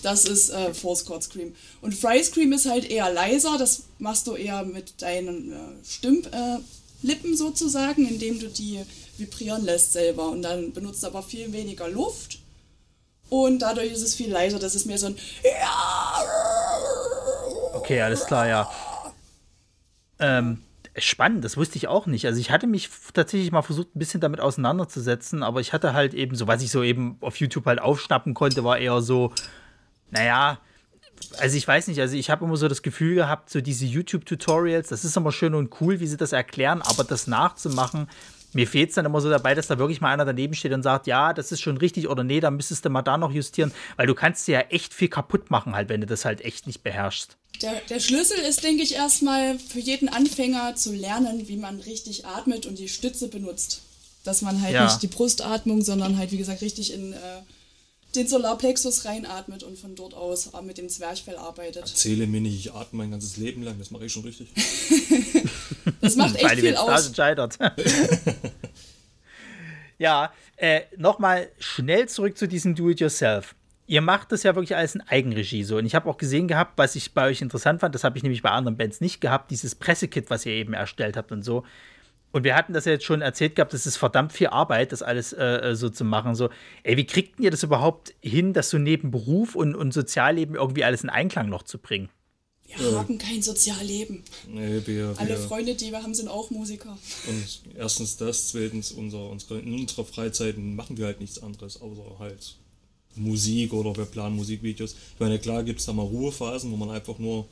[0.02, 1.54] das ist äh, Force Chord Scream.
[1.82, 7.34] Und Fry Scream ist halt eher leiser, das machst du eher mit deinen äh, Stimmlippen
[7.34, 8.82] äh, sozusagen, indem du die
[9.18, 10.30] vibrieren lässt selber.
[10.30, 12.40] Und dann benutzt aber viel weniger Luft.
[13.30, 15.16] Und dadurch ist es viel leiser, das ist mehr so ein
[17.74, 18.72] Okay, alles klar, ja.
[20.20, 20.64] Ähm,
[20.98, 22.26] spannend, das wusste ich auch nicht.
[22.26, 26.14] Also ich hatte mich tatsächlich mal versucht, ein bisschen damit auseinanderzusetzen, aber ich hatte halt
[26.14, 29.32] eben, so was ich so eben auf YouTube halt aufschnappen konnte, war eher so,
[30.12, 30.60] naja,
[31.38, 34.90] also ich weiß nicht, also ich habe immer so das Gefühl gehabt, so diese YouTube-Tutorials,
[34.90, 38.08] das ist immer schön und cool, wie sie das erklären, aber das nachzumachen,
[38.54, 40.82] mir fehlt es dann immer so dabei, dass da wirklich mal einer daneben steht und
[40.82, 43.72] sagt, ja, das ist schon richtig oder nee, da müsstest du mal da noch justieren,
[43.96, 46.66] weil du kannst dir ja echt viel kaputt machen, halt, wenn du das halt echt
[46.66, 47.38] nicht beherrschst.
[47.62, 52.26] Der, der Schlüssel ist, denke ich, erstmal für jeden Anfänger zu lernen, wie man richtig
[52.26, 53.82] atmet und die Stütze benutzt.
[54.24, 54.86] Dass man halt ja.
[54.86, 57.18] nicht die Brustatmung, sondern halt, wie gesagt, richtig in äh,
[58.16, 61.84] den Solarplexus reinatmet und von dort aus mit dem Zwerchfell arbeitet.
[61.84, 64.50] Erzähle mir nicht, ich atme mein ganzes Leben lang, das mache ich schon richtig.
[66.02, 67.08] das macht echt Weil viel aus.
[67.08, 67.58] entscheidet.
[70.00, 73.56] ja, äh, nochmal schnell zurück zu diesem Do-It-Yourself.
[73.86, 75.78] Ihr macht das ja wirklich alles in Eigenregie so.
[75.78, 78.24] Und ich habe auch gesehen gehabt, was ich bei euch interessant fand, das habe ich
[78.24, 81.64] nämlich bei anderen Bands nicht gehabt, dieses Pressekit, was ihr eben erstellt habt und so.
[82.32, 85.02] Und wir hatten das ja jetzt schon erzählt gehabt, das ist verdammt viel Arbeit, das
[85.02, 86.36] alles äh, äh, so zu machen.
[86.36, 86.50] So,
[86.84, 90.84] ey, wie kriegt ihr das überhaupt hin, das so neben Beruf und, und Sozialleben irgendwie
[90.84, 92.10] alles in Einklang noch zu bringen?
[92.68, 94.24] Wir äh, haben kein Sozialleben.
[94.48, 96.96] Nee, wir, Alle wir, Freunde, die wir haben, sind auch Musiker.
[97.28, 102.20] Und erstens das, zweitens, unser, unsere, in unserer Freizeit machen wir halt nichts anderes, außer
[102.20, 102.58] halt
[103.16, 104.94] Musik oder wir planen Musikvideos.
[104.94, 107.48] Ich meine, klar gibt es da mal Ruhephasen, wo man einfach nur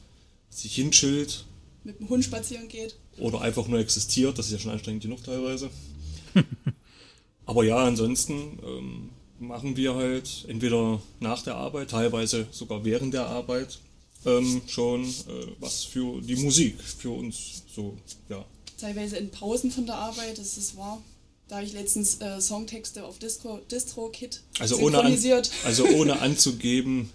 [0.51, 1.45] sich hinschillt.
[1.83, 4.37] Mit dem Hund spazieren geht oder einfach nur existiert.
[4.37, 5.69] Das ist ja schon anstrengend genug teilweise.
[7.45, 13.27] Aber ja, ansonsten ähm, machen wir halt entweder nach der Arbeit, teilweise sogar während der
[13.27, 13.79] Arbeit
[14.25, 17.95] ähm, schon äh, was für die Musik, für uns so,
[18.29, 18.43] ja.
[18.79, 21.01] Teilweise in Pausen von der Arbeit, das ist wahr.
[21.47, 25.17] Da habe ich letztens äh, Songtexte auf Distro, DistroKit also ohne, an,
[25.63, 27.09] also ohne anzugeben,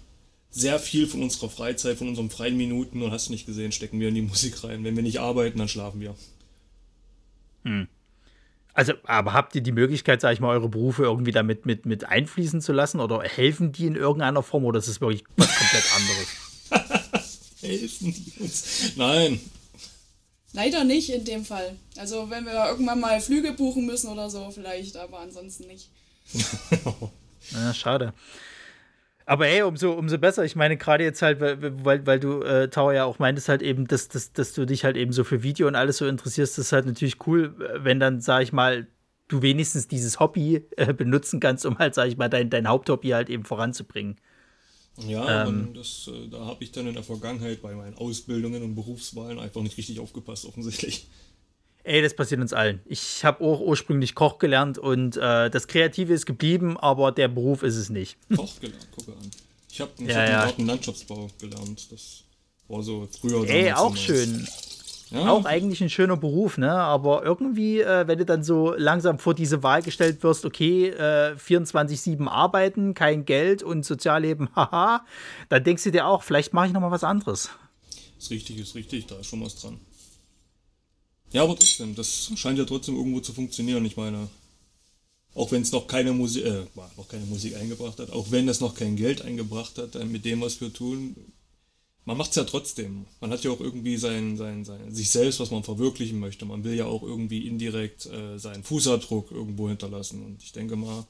[0.53, 3.99] sehr viel von unserer Freizeit, von unseren freien Minuten, und hast du nicht gesehen, stecken
[3.99, 4.83] wir in die Musik rein.
[4.83, 6.15] Wenn wir nicht arbeiten, dann schlafen wir.
[7.63, 7.87] Hm.
[8.75, 12.05] Also, aber habt ihr die Möglichkeit, sag ich mal, eure Berufe irgendwie damit mit, mit
[12.05, 15.85] einfließen zu lassen oder helfen die in irgendeiner Form oder ist es wirklich was komplett
[15.95, 17.21] anderes?
[17.61, 18.95] Helfen die uns?
[18.95, 19.39] Nein.
[20.53, 21.75] Leider nicht in dem Fall.
[21.97, 25.89] Also wenn wir irgendwann mal Flüge buchen müssen oder so, vielleicht, aber ansonsten nicht.
[27.51, 28.13] ja, schade.
[29.25, 30.43] Aber hey, umso, umso besser.
[30.43, 33.87] Ich meine, gerade jetzt halt, weil, weil, du, äh, Tower, ja auch meintest halt eben,
[33.87, 36.65] dass, dass, dass du dich halt eben so für Video und alles so interessierst, das
[36.65, 38.87] ist halt natürlich cool, wenn dann, sag ich mal,
[39.29, 43.09] du wenigstens dieses Hobby äh, benutzen kannst, um halt, sag ich mal, dein, dein Haupthobby
[43.09, 44.17] halt eben voranzubringen.
[45.07, 48.75] Ja, ähm, das, äh, da habe ich dann in der Vergangenheit bei meinen Ausbildungen und
[48.75, 51.07] Berufswahlen einfach nicht richtig aufgepasst, offensichtlich.
[51.85, 52.79] Ey, das passiert uns allen.
[52.85, 57.61] Ich habe auch ursprünglich Koch gelernt und äh, das Kreative ist geblieben, aber der Beruf
[57.61, 58.17] ist es nicht.
[58.35, 59.31] Koch gelernt, gucke an.
[59.69, 60.45] Ich habe ich ja, ja.
[60.45, 61.91] Gartenlandschaftsbau gelernt.
[61.91, 62.23] Das
[62.67, 63.47] war so früher.
[63.49, 64.47] Ey, auch schön.
[65.11, 65.29] Ja.
[65.29, 66.71] Auch eigentlich ein schöner Beruf, ne?
[66.71, 71.35] Aber irgendwie, äh, wenn du dann so langsam vor diese Wahl gestellt wirst, okay, äh,
[71.35, 75.05] 24-7 arbeiten, kein Geld und Sozialleben, haha,
[75.49, 77.49] dann denkst du dir auch, vielleicht mache ich nochmal was anderes.
[78.17, 79.79] Ist richtig, ist richtig, da ist schon was dran.
[81.33, 83.83] Ja, aber trotzdem, das scheint ja trotzdem irgendwo zu funktionieren.
[83.85, 84.29] Ich meine,
[85.33, 86.65] auch wenn es noch keine Musik, äh,
[86.95, 90.25] noch keine Musik eingebracht hat, auch wenn es noch kein Geld eingebracht hat, äh, mit
[90.25, 91.15] dem, was wir tun,
[92.05, 93.05] man macht es ja trotzdem.
[93.19, 96.45] Man hat ja auch irgendwie sein, sein, sein, sich selbst, was man verwirklichen möchte.
[96.45, 100.23] Man will ja auch irgendwie indirekt äh, seinen Fußabdruck irgendwo hinterlassen.
[100.23, 101.05] Und ich denke mal,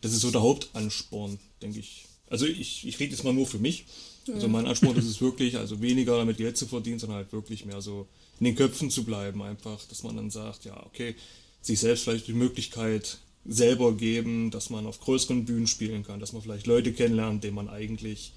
[0.00, 2.04] das ist so der Hauptansporn, denke ich.
[2.28, 3.86] Also ich, ich rede jetzt mal nur für mich.
[4.26, 7.64] Also mein Ansporn ist es wirklich, also weniger damit Geld zu verdienen, sondern halt wirklich
[7.64, 8.08] mehr so
[8.40, 11.14] in den Köpfen zu bleiben, einfach, dass man dann sagt, ja, okay,
[11.60, 16.32] sich selbst vielleicht die Möglichkeit selber geben, dass man auf größeren Bühnen spielen kann, dass
[16.32, 18.32] man vielleicht Leute kennenlernt, denen man eigentlich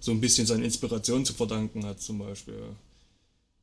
[0.00, 2.58] so ein bisschen seine Inspiration zu verdanken hat, zum Beispiel.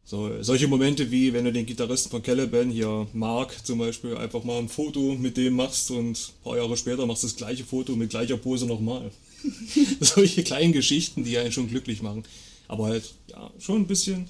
[0.08, 4.44] So, solche Momente wie, wenn du den Gitarristen von Caliban, hier Mark zum Beispiel, einfach
[4.44, 7.64] mal ein Foto mit dem machst und ein paar Jahre später machst du das gleiche
[7.64, 9.10] Foto mit gleicher Pose nochmal.
[10.00, 12.24] Solche kleinen Geschichten, die einen schon glücklich machen.
[12.68, 14.30] Aber halt, ja, schon ein bisschen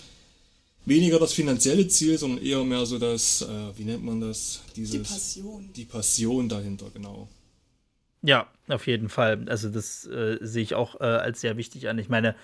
[0.86, 4.62] weniger das finanzielle Ziel, sondern eher mehr so das, äh, wie nennt man das?
[4.76, 5.69] Dieses, die Passion.
[5.76, 7.28] Die Passion dahinter, genau.
[8.21, 9.45] Ja, auf jeden Fall.
[9.50, 12.00] Also das äh, sehe ich auch äh, als sehr wichtig an.
[12.00, 12.36] Ich meine,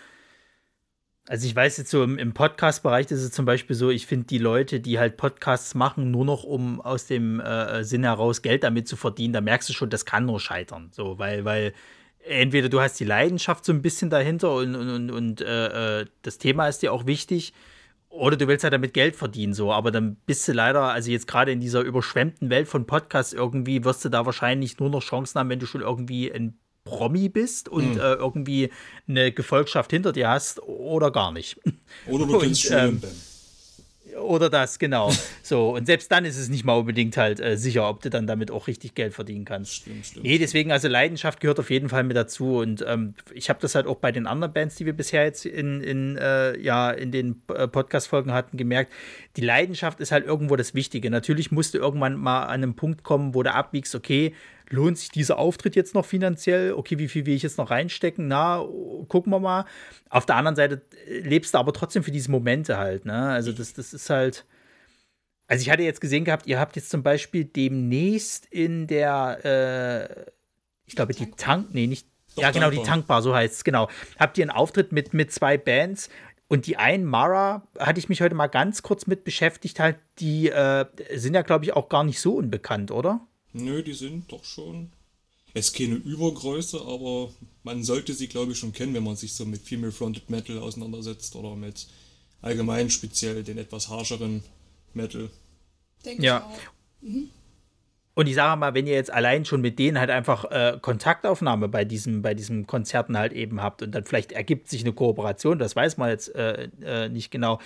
[1.27, 4.27] also ich weiß jetzt so im, im Podcast-Bereich ist es zum Beispiel so, ich finde
[4.27, 8.63] die Leute, die halt Podcasts machen, nur noch um aus dem äh, Sinn heraus Geld
[8.63, 10.89] damit zu verdienen, da merkst du schon, das kann nur scheitern.
[10.91, 11.73] So, weil, weil
[12.23, 16.05] entweder du hast die Leidenschaft so ein bisschen dahinter und, und, und, und äh, äh
[16.21, 17.53] das Thema ist dir auch wichtig
[18.11, 21.27] oder du willst halt damit Geld verdienen, so, aber dann bist du leider, also jetzt
[21.27, 25.39] gerade in dieser überschwemmten Welt von Podcasts irgendwie, wirst du da wahrscheinlich nur noch Chancen
[25.39, 27.99] haben, wenn du schon irgendwie ein Promi bist und mhm.
[27.99, 28.69] äh, irgendwie
[29.07, 31.59] eine Gefolgschaft hinter dir hast oder gar nicht.
[32.07, 33.01] Oder du kennst schon ähm,
[34.31, 35.11] oder das, genau.
[35.43, 38.27] so, und selbst dann ist es nicht mal unbedingt halt äh, sicher, ob du dann
[38.27, 39.75] damit auch richtig Geld verdienen kannst.
[39.75, 40.25] Stimmt, stimmt.
[40.25, 42.57] Nee, deswegen, also Leidenschaft gehört auf jeden Fall mit dazu.
[42.57, 45.45] Und ähm, ich habe das halt auch bei den anderen Bands, die wir bisher jetzt
[45.45, 48.91] in, in, äh, ja, in den äh, Podcast-Folgen hatten, gemerkt.
[49.35, 51.11] Die Leidenschaft ist halt irgendwo das Wichtige.
[51.11, 54.33] Natürlich musst du irgendwann mal an einem Punkt kommen, wo du abwiegst, okay,
[54.71, 56.73] lohnt sich dieser Auftritt jetzt noch finanziell?
[56.73, 58.27] Okay, wie viel will ich jetzt noch reinstecken?
[58.27, 58.65] Na,
[59.07, 59.65] gucken wir mal.
[60.09, 63.29] Auf der anderen Seite äh, lebst du aber trotzdem für diese Momente halt, ne?
[63.29, 64.45] Also das, das ist halt.
[65.47, 70.31] Also ich hatte jetzt gesehen gehabt, ihr habt jetzt zum Beispiel demnächst in der, äh,
[70.85, 72.83] ich glaube, die Tank, nee, nicht, Doch, ja genau, Tankbar.
[72.83, 73.89] die Tankbar, so heißt es, genau.
[74.17, 76.09] Habt ihr einen Auftritt mit, mit zwei Bands
[76.47, 80.49] und die einen, Mara, hatte ich mich heute mal ganz kurz mit beschäftigt, halt, die
[80.49, 83.19] äh, sind ja, glaube ich, auch gar nicht so unbekannt, oder?
[83.53, 84.91] Nö, die sind doch schon.
[85.53, 87.29] Es ist keine Übergröße, aber
[87.63, 90.57] man sollte sie, glaube ich, schon kennen, wenn man sich so mit Female Fronted Metal
[90.59, 91.87] auseinandersetzt oder mit
[92.41, 94.43] allgemein speziell den etwas harscheren
[94.93, 95.29] Metal.
[96.05, 96.49] Denke ja.
[97.01, 97.29] Mhm.
[98.13, 101.69] Und ich sage mal, wenn ihr jetzt allein schon mit denen halt einfach äh, Kontaktaufnahme
[101.69, 105.59] bei diesem, bei diesem Konzerten halt eben habt und dann vielleicht ergibt sich eine Kooperation,
[105.59, 107.59] das weiß man jetzt äh, äh, nicht genau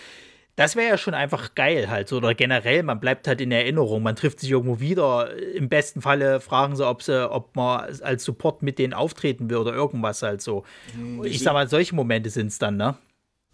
[0.56, 2.18] das wäre ja schon einfach geil halt so.
[2.18, 5.36] Oder generell, man bleibt halt in Erinnerung, man trifft sich irgendwo wieder.
[5.54, 9.58] Im besten Falle fragen sie, ob, sie, ob man als Support mit denen auftreten will
[9.58, 10.64] oder irgendwas halt so.
[10.96, 12.96] Mhm, ich sag mal, solche Momente sind es dann, ne?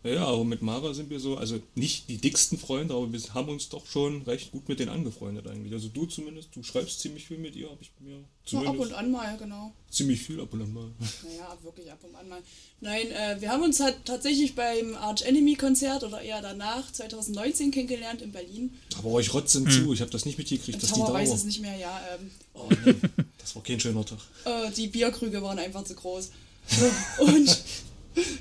[0.03, 3.49] Ja, aber mit Mara sind wir so, also nicht die dicksten Freunde, aber wir haben
[3.49, 5.73] uns doch schon recht gut mit denen angefreundet eigentlich.
[5.73, 8.73] Also du zumindest, du schreibst ziemlich viel mit ihr, habe ich mir zumindest.
[8.73, 9.71] Ja, ab und an mal, genau.
[9.91, 10.91] Ziemlich viel ab und an mal.
[11.23, 12.41] Naja, wirklich ab und an mal.
[12.79, 17.69] Nein, äh, wir haben uns halt tatsächlich beim Arch Enemy Konzert oder eher danach, 2019
[17.69, 18.73] kennengelernt in Berlin.
[18.97, 19.71] Aber euch rotzen hm.
[19.71, 22.01] zu, ich habe das nicht mitgekriegt, dass die da weiß es nicht mehr, ja.
[22.15, 22.95] Ähm, oh, nee,
[23.37, 24.17] das war kein schöner Tag.
[24.45, 26.31] Äh, die Bierkrüge waren einfach zu groß.
[27.19, 27.63] und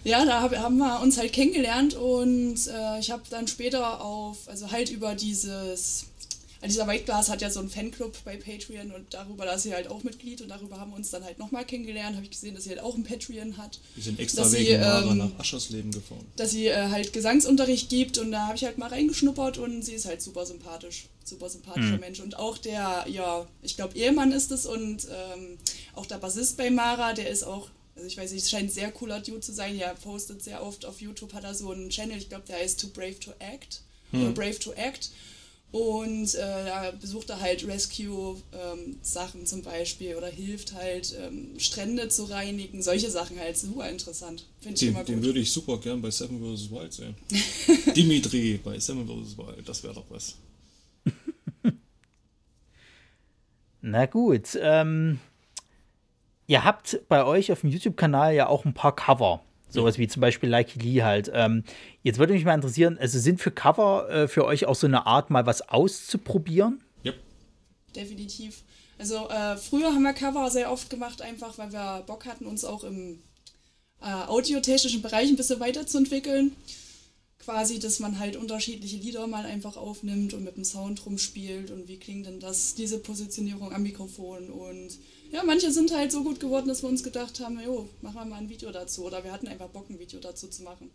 [0.05, 4.49] ja, da hab, haben wir uns halt kennengelernt und äh, ich habe dann später auf,
[4.49, 6.07] also halt über dieses
[6.69, 9.73] dieser White Glass hat ja so einen Fanclub bei Patreon und darüber da ist sie
[9.73, 12.17] halt auch Mitglied und darüber haben wir uns dann halt nochmal kennengelernt.
[12.17, 13.81] Habe ich gesehen, dass sie halt auch ein Patreon hat.
[13.95, 16.27] Wir sind extra wegen sie, Mara ähm, nach Aschersleben gefahren.
[16.37, 19.95] Dass sie äh, halt Gesangsunterricht gibt und da habe ich halt mal reingeschnuppert und sie
[19.95, 21.07] ist halt super sympathisch.
[21.25, 22.01] Super sympathischer mhm.
[22.01, 22.21] Mensch.
[22.21, 25.59] Und auch der, ja, ich glaube, Ehemann ist es und ähm,
[25.95, 27.69] auch der Bassist bei Mara, der ist auch
[28.01, 29.79] also ich weiß nicht, es scheint ein sehr cooler Dude zu sein.
[29.79, 32.81] Er postet sehr oft auf YouTube, hat er so einen Channel, ich glaube, der heißt
[32.81, 33.83] Too Brave to Act.
[34.13, 34.23] Hm.
[34.23, 35.11] Oder Brave to Act.
[35.71, 42.09] Und äh, da besucht er halt Rescue-Sachen ähm, zum Beispiel oder hilft halt, ähm, Strände
[42.09, 42.83] zu reinigen.
[42.83, 44.47] Solche Sachen halt super interessant.
[44.61, 45.09] Finde ich immer gut.
[45.09, 46.71] Den würde ich super gern bei Seven vs.
[46.73, 47.15] Wild sehen.
[47.95, 49.39] Dimitri bei Seven vs.
[49.39, 50.37] Wild, das wäre doch was.
[53.83, 55.21] Na gut, ähm,
[56.51, 59.41] ihr habt bei euch auf dem YouTube-Kanal ja auch ein paar Cover.
[59.69, 61.31] Sowas wie zum Beispiel Like Lee halt.
[61.33, 61.63] Ähm,
[62.03, 65.07] jetzt würde mich mal interessieren, also sind für Cover äh, für euch auch so eine
[65.07, 66.83] Art, mal was auszuprobieren?
[67.05, 67.13] Ja.
[67.95, 68.65] Definitiv.
[68.99, 72.65] Also äh, früher haben wir Cover sehr oft gemacht, einfach weil wir Bock hatten, uns
[72.65, 73.23] auch im
[74.03, 76.57] äh, audiotechnischen Bereich ein bisschen weiterzuentwickeln.
[77.39, 81.87] Quasi, dass man halt unterschiedliche Lieder mal einfach aufnimmt und mit dem Sound rumspielt und
[81.87, 84.99] wie klingt denn das, diese Positionierung am Mikrofon und
[85.33, 88.25] ja, manche sind halt so gut geworden, dass wir uns gedacht haben, jo, machen wir
[88.25, 89.05] mal ein Video dazu.
[89.05, 90.91] Oder wir hatten einfach Bock, ein Video dazu zu machen.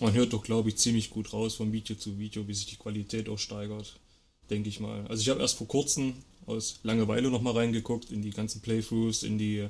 [0.00, 2.76] Man hört doch, glaube ich, ziemlich gut raus von Video zu Video, wie sich die
[2.76, 4.00] Qualität auch steigert,
[4.48, 5.06] denke ich mal.
[5.06, 6.14] Also ich habe erst vor kurzem
[6.46, 9.68] aus Langeweile nochmal reingeguckt in die ganzen Playthroughs, in die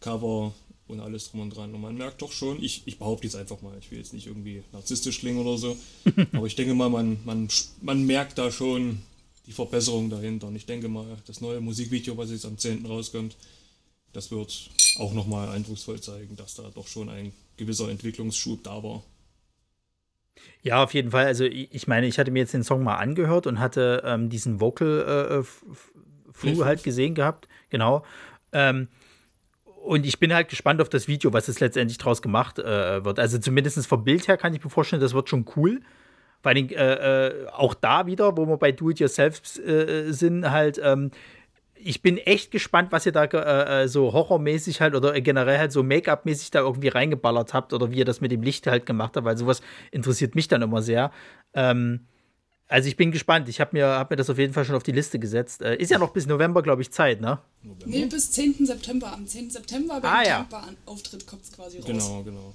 [0.00, 0.52] Cover
[0.88, 1.72] und alles drum und dran.
[1.72, 4.26] Und man merkt doch schon, ich, ich behaupte jetzt einfach mal, ich will jetzt nicht
[4.26, 5.76] irgendwie narzisstisch klingen oder so,
[6.32, 7.48] aber ich denke mal, man, man,
[7.80, 9.00] man merkt da schon
[9.46, 10.48] die Verbesserung dahinter.
[10.48, 12.86] Und ich denke mal, das neue Musikvideo, was jetzt am 10.
[12.86, 13.36] rauskommt,
[14.12, 19.02] das wird auch nochmal eindrucksvoll zeigen, dass da doch schon ein gewisser Entwicklungsschub da war.
[20.62, 21.26] Ja, auf jeden Fall.
[21.26, 24.60] Also ich meine, ich hatte mir jetzt den Song mal angehört und hatte ähm, diesen
[24.60, 25.44] Vocal
[26.44, 27.48] äh, äh halt gesehen gehabt.
[27.70, 28.04] Genau.
[28.52, 28.88] Ähm,
[29.84, 33.18] und ich bin halt gespannt auf das Video, was es letztendlich draus gemacht äh, wird.
[33.18, 35.82] Also zumindest vom Bild her kann ich mir vorstellen, das wird schon cool.
[36.44, 41.10] Vor allem äh, äh, auch da wieder, wo wir bei Do-It-Yourself äh, sind, halt, ähm,
[41.74, 45.72] ich bin echt gespannt, was ihr da äh, äh so horrormäßig halt oder generell halt
[45.72, 49.16] so Make-up-mäßig da irgendwie reingeballert habt oder wie ihr das mit dem Licht halt gemacht
[49.16, 51.12] habt, weil sowas interessiert mich dann immer sehr.
[51.54, 52.08] Ähm,
[52.68, 53.48] also ich bin gespannt.
[53.48, 55.62] Ich habe mir, hab mir das auf jeden Fall schon auf die Liste gesetzt.
[55.62, 57.38] Äh, ist ja noch bis November, glaube ich, Zeit, ne?
[57.62, 57.86] November?
[57.86, 58.66] Nee, bis 10.
[58.66, 59.14] September.
[59.14, 59.48] Am 10.
[59.48, 60.46] September beim ah, ja.
[60.84, 61.86] Auftritt kommt es quasi raus.
[61.86, 62.54] Genau, genau.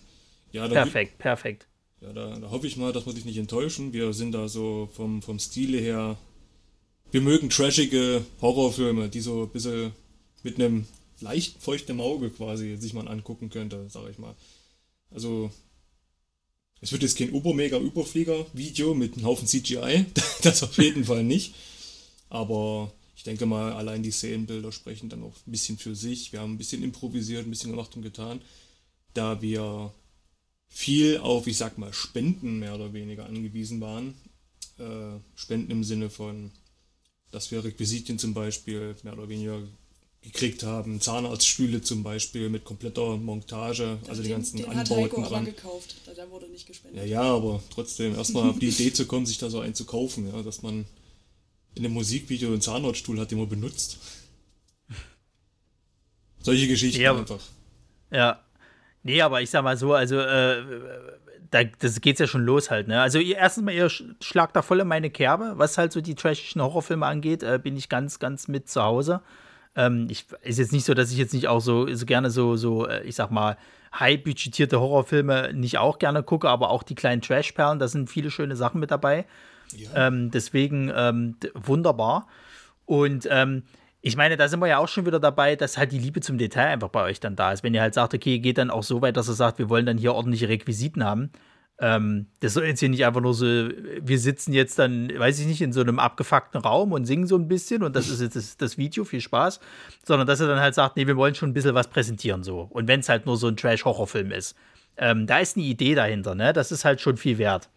[0.51, 1.67] Ja, perfekt, perfekt.
[2.01, 3.91] Ja, da, da, hoffe ich mal, dass wir dich nicht enttäuschen.
[3.91, 6.17] Wir sind da so vom, vom Stile her.
[7.11, 9.91] Wir mögen trashige Horrorfilme, die so ein bisschen
[10.43, 10.87] mit einem
[11.19, 14.35] leicht feuchten Auge quasi sich mal angucken könnte, sag ich mal.
[15.11, 15.51] Also,
[16.81, 20.05] es wird jetzt kein Ober-Mega-Überflieger-Video mit einem Haufen CGI,
[20.43, 21.53] das auf jeden Fall nicht.
[22.29, 26.31] Aber ich denke mal, allein die Szenenbilder sprechen dann auch ein bisschen für sich.
[26.31, 28.39] Wir haben ein bisschen improvisiert, ein bisschen gemacht und getan,
[29.13, 29.91] da wir
[30.69, 34.13] viel auf, ich sag mal, Spenden mehr oder weniger angewiesen waren.
[34.77, 36.51] Äh, Spenden im Sinne von,
[37.31, 39.61] dass wir Requisitien zum Beispiel mehr oder weniger
[40.21, 45.31] gekriegt haben, Zahnarztstühle zum Beispiel mit kompletter Montage, also den, die ganzen den Anbauten hat
[45.31, 45.45] dran.
[45.45, 47.01] Gekauft, der wurde nicht gespendet.
[47.03, 49.85] Ja, ja, aber trotzdem erstmal auf die Idee zu kommen, sich da so einen zu
[49.85, 50.85] kaufen, ja, dass man
[51.75, 53.97] in einem Musikvideo einen Zahnarztstuhl hat, den man benutzt.
[56.41, 57.41] Solche Geschichten ja, einfach.
[58.11, 58.43] Ja,
[59.03, 60.61] Nee, aber ich sag mal so, also äh,
[61.51, 63.01] da das geht's ja schon los halt, ne?
[63.01, 66.15] Also ihr erstens mal, ihr schlagt da voll in meine Kerbe, was halt so die
[66.15, 69.21] trashischen Horrorfilme angeht, äh, bin ich ganz, ganz mit zu Hause.
[69.75, 72.55] Ähm, ich, ist jetzt nicht so, dass ich jetzt nicht auch so, so gerne so,
[72.55, 73.57] so, äh, ich sag mal,
[73.97, 78.29] high budgetierte Horrorfilme nicht auch gerne gucke, aber auch die kleinen Trashperlen, da sind viele
[78.31, 79.25] schöne Sachen mit dabei.
[79.75, 80.07] Ja.
[80.07, 82.27] Ähm, deswegen ähm, wunderbar.
[82.85, 83.63] Und ähm,
[84.01, 86.37] ich meine, da sind wir ja auch schon wieder dabei, dass halt die Liebe zum
[86.37, 87.63] Detail einfach bei euch dann da ist.
[87.63, 89.85] Wenn ihr halt sagt, okay, geht dann auch so weit, dass ihr sagt, wir wollen
[89.85, 91.31] dann hier ordentliche Requisiten haben.
[91.81, 95.47] Ähm, das soll jetzt hier nicht einfach nur so, wir sitzen jetzt dann, weiß ich
[95.47, 98.35] nicht, in so einem abgefuckten Raum und singen so ein bisschen und das ist jetzt
[98.35, 99.61] das, das Video, viel Spaß,
[100.05, 102.67] sondern dass er dann halt sagt, nee, wir wollen schon ein bisschen was präsentieren so.
[102.69, 104.55] Und wenn es halt nur so ein Trash-Horrorfilm ist.
[104.97, 106.51] Ähm, da ist eine Idee dahinter, ne?
[106.51, 107.69] Das ist halt schon viel wert.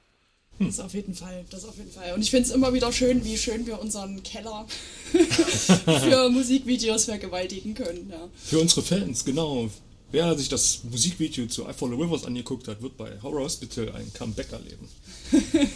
[0.66, 2.12] Das auf jeden Fall, das auf jeden Fall.
[2.14, 4.66] Und ich finde es immer wieder schön, wie schön wir unseren Keller
[5.12, 8.08] für Musikvideos vergewaltigen können.
[8.10, 8.28] Ja.
[8.44, 9.68] Für unsere Fans, genau.
[10.10, 14.12] Wer sich das Musikvideo zu I Follow Rivers angeguckt hat, wird bei Horror Hospital ein
[14.12, 14.88] Comeback erleben.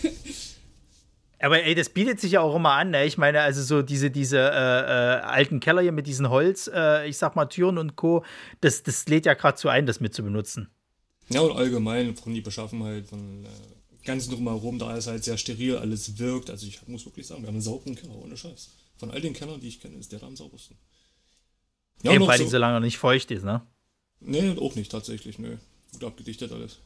[1.38, 2.90] Aber ey, das bietet sich ja auch immer an.
[2.90, 3.04] Ne?
[3.04, 7.08] Ich meine, also so diese, diese äh, äh, alten Keller hier mit diesen Holz, äh,
[7.08, 8.24] ich sag mal Türen und Co.,
[8.61, 10.68] das, das lädt ja gerade zu ein, das mit zu benutzen.
[11.28, 13.48] Ja, und allgemein von die Beschaffenheit von äh,
[14.07, 16.48] Ganzen drumherum, da ist halt sehr steril, alles wirkt.
[16.50, 18.70] Also ich muss wirklich sagen, wir haben einen sauberen Keller, ohne Scheiß.
[18.96, 20.76] Von all den Kellern, die ich kenne, ist der da am saubersten.
[22.02, 23.62] Ja, Eben, weil so, solange er nicht feucht ist, ne?
[24.20, 25.57] Nee, auch nicht tatsächlich, nö.
[25.92, 26.78] Gut abgedichtet alles.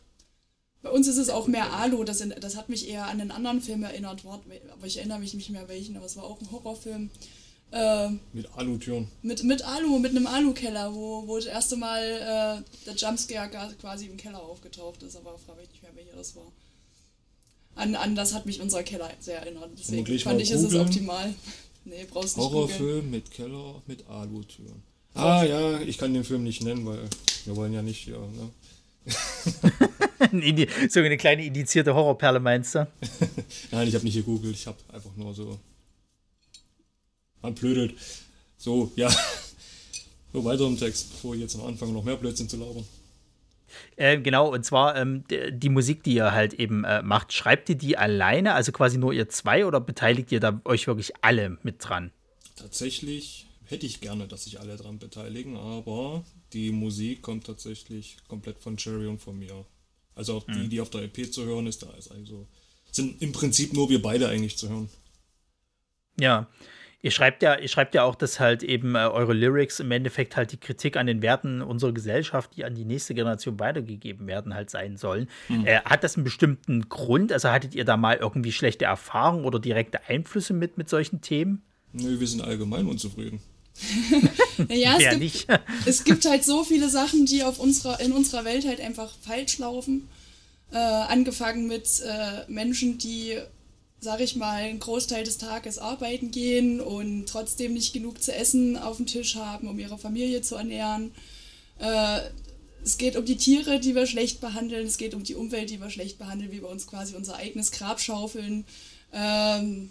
[0.83, 3.31] Bei uns ist es auch mehr Alu, das, in, das hat mich eher an einen
[3.31, 6.51] anderen Film erinnert, aber ich erinnere mich nicht mehr welchen, aber es war auch ein
[6.51, 7.11] Horrorfilm.
[7.73, 9.09] Äh, mit Alu-Türen.
[9.23, 13.51] Mit, mit Alu, mit einem Alu-Keller, wo, wo das erste Mal äh, der Jumpscare
[13.81, 16.51] quasi im Keller aufgetaucht ist, aber frage ich nicht mehr, welcher das war.
[17.75, 19.71] An, an das hat mich unser Keller sehr erinnert.
[19.79, 21.35] Deswegen fand ich, ist es optimal.
[21.83, 24.83] Nee, brauchst nicht Horrorfilm mit Keller mit Alu-Türen.
[25.15, 27.09] Ah ja, ich kann den Film nicht nennen, weil
[27.47, 28.51] wir wollen ja nicht hier, ne?
[30.91, 32.87] so eine kleine indizierte Horrorperle meinst du?
[33.71, 35.59] Nein, ich habe nicht gegoogelt, ich habe einfach nur so
[37.43, 37.95] man blödelt.
[38.57, 39.11] So, ja.
[40.33, 42.85] So weiter im Text, bevor ich jetzt am Anfang noch mehr Blödsinn zu labern.
[43.97, 47.75] Äh, genau, und zwar ähm, die Musik, die ihr halt eben äh, macht, schreibt ihr
[47.75, 51.77] die alleine, also quasi nur ihr zwei, oder beteiligt ihr da euch wirklich alle mit
[51.79, 52.13] dran?
[52.57, 58.59] Tatsächlich hätte ich gerne, dass sich alle dran beteiligen, aber die Musik kommt tatsächlich komplett
[58.59, 59.65] von Cherry und von mir.
[60.15, 62.47] Also auch die, die auf der EP zu hören ist, da ist also
[62.91, 64.89] sind im Prinzip nur wir beide eigentlich zu hören.
[66.19, 66.49] Ja,
[67.03, 70.37] Ihr schreibt ja, ihr schreibt ja auch, dass halt eben äh, eure Lyrics im Endeffekt
[70.37, 74.55] halt die Kritik an den Werten unserer Gesellschaft, die an die nächste Generation weitergegeben werden,
[74.55, 75.29] halt sein sollen.
[75.49, 75.67] Mhm.
[75.67, 77.33] Äh, hat das einen bestimmten Grund?
[77.33, 81.63] Also hattet ihr da mal irgendwie schlechte Erfahrungen oder direkte Einflüsse mit, mit solchen Themen?
[81.95, 83.41] Nö, wir sind allgemein unzufrieden.
[84.69, 85.47] naja, es gibt,
[85.87, 89.59] es gibt halt so viele Sachen, die auf unserer, in unserer Welt halt einfach falsch
[89.59, 90.07] laufen.
[90.73, 93.39] Äh, angefangen mit äh, Menschen, die
[94.01, 98.79] sag ich mal, einen Großteil des Tages arbeiten gehen und trotzdem nicht genug zu essen
[98.79, 101.13] auf dem Tisch haben, um ihre Familie zu ernähren.
[101.79, 102.21] Äh,
[102.83, 104.87] es geht um die Tiere, die wir schlecht behandeln.
[104.87, 107.73] Es geht um die Umwelt, die wir schlecht behandeln, wie wir uns quasi unser eigenes
[107.73, 108.65] Grab schaufeln.
[109.13, 109.91] Ähm,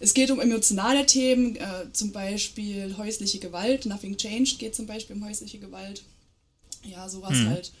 [0.00, 3.86] es geht um emotionale Themen, äh, zum Beispiel häusliche Gewalt.
[3.86, 6.02] Nothing Changed geht zum Beispiel um häusliche Gewalt.
[6.82, 7.50] Ja, sowas hm.
[7.50, 7.72] halt.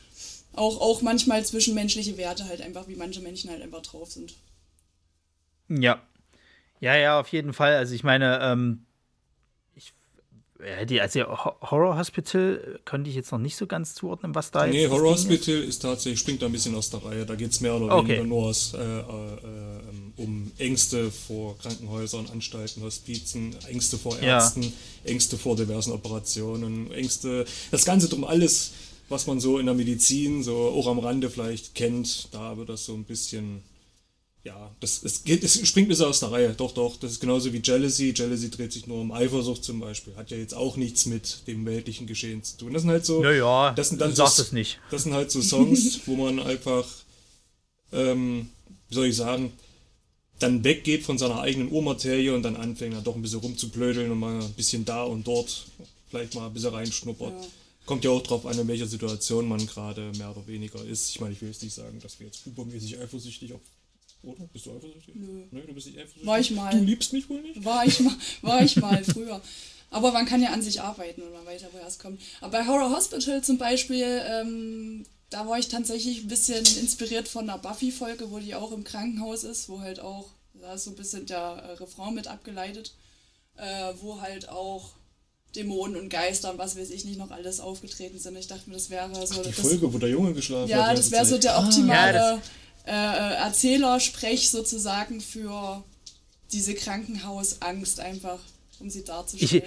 [0.52, 4.34] Auch, auch manchmal zwischenmenschliche Werte halt einfach, wie manche Menschen halt einfach drauf sind.
[5.80, 6.02] Ja.
[6.80, 7.76] Ja, ja, auf jeden Fall.
[7.76, 8.86] Also ich meine, ähm,
[9.76, 9.92] ich
[10.60, 14.84] hätte also Horror Hospital könnte ich jetzt noch nicht so ganz zuordnen, was da nee,
[14.84, 14.88] ist.
[14.88, 15.68] Nee, Horror Hospital ist.
[15.68, 15.78] ist.
[15.82, 17.24] tatsächlich, springt da ein bisschen aus der Reihe.
[17.24, 18.08] Da geht es mehr oder okay.
[18.08, 19.02] weniger nur aus, äh, äh,
[20.16, 24.70] um Ängste vor Krankenhäusern, Anstalten, Hospizen, Ängste vor Ärzten, ja.
[25.04, 28.72] Ängste vor diversen Operationen, Ängste, das Ganze drum alles,
[29.08, 32.84] was man so in der Medizin, so auch am Rande vielleicht kennt, da wird das
[32.84, 33.62] so ein bisschen
[34.44, 36.52] ja, das, es, geht, es springt bis aus der Reihe.
[36.54, 36.96] Doch, doch.
[36.96, 38.12] Das ist genauso wie Jealousy.
[38.16, 40.16] Jealousy dreht sich nur um Eifersucht zum Beispiel.
[40.16, 42.72] Hat ja jetzt auch nichts mit dem weltlichen Geschehen zu tun.
[42.72, 43.22] Das sind halt so.
[43.22, 44.80] Naja, das sind dann so, das nicht.
[44.90, 46.86] Das sind halt so Songs, wo man einfach,
[47.92, 48.48] ähm,
[48.88, 49.52] wie soll ich sagen,
[50.40, 54.18] dann weggeht von seiner eigenen Urmaterie und dann anfängt, dann doch ein bisschen rumzublödeln und
[54.18, 55.66] mal ein bisschen da und dort
[56.10, 57.32] vielleicht mal ein bisschen reinschnuppert.
[57.32, 57.48] Ja.
[57.86, 61.10] Kommt ja auch drauf an, in welcher Situation man gerade mehr oder weniger ist.
[61.10, 63.60] Ich meine, ich will jetzt nicht sagen, dass wir jetzt übermäßig eifersüchtig auf
[64.22, 64.44] oder?
[64.52, 65.14] Bist du eifersüchtig?
[65.14, 65.44] Nö.
[65.50, 66.26] Nö, du bist nicht eifersüchtig?
[66.26, 66.70] War ich mal.
[66.72, 67.64] Du liebst mich wohl nicht?
[67.64, 69.40] War ich mal, war ich mal früher.
[69.90, 72.20] Aber man kann ja an sich arbeiten und man weiß ja, woher es kommt.
[72.40, 77.48] Aber bei Horror Hospital zum Beispiel, ähm, da war ich tatsächlich ein bisschen inspiriert von
[77.48, 80.96] einer Buffy-Folge, wo die auch im Krankenhaus ist, wo halt auch, da ist so ein
[80.96, 82.94] bisschen der äh, Refrain mit abgeleitet,
[83.56, 84.92] äh, wo halt auch
[85.54, 88.36] Dämonen und Geister und was weiß ich nicht noch alles aufgetreten sind.
[88.36, 89.34] Ich dachte mir, das wäre so.
[89.40, 90.88] Ach, die das, Folge, wo der Junge geschlafen ja, hat.
[90.88, 92.22] Ja, das wäre so der optimale.
[92.22, 92.42] Ah, ja,
[92.86, 95.82] äh, Erzählersprech sozusagen für
[96.52, 98.38] diese Krankenhausangst einfach,
[98.80, 99.62] um sie darzustellen.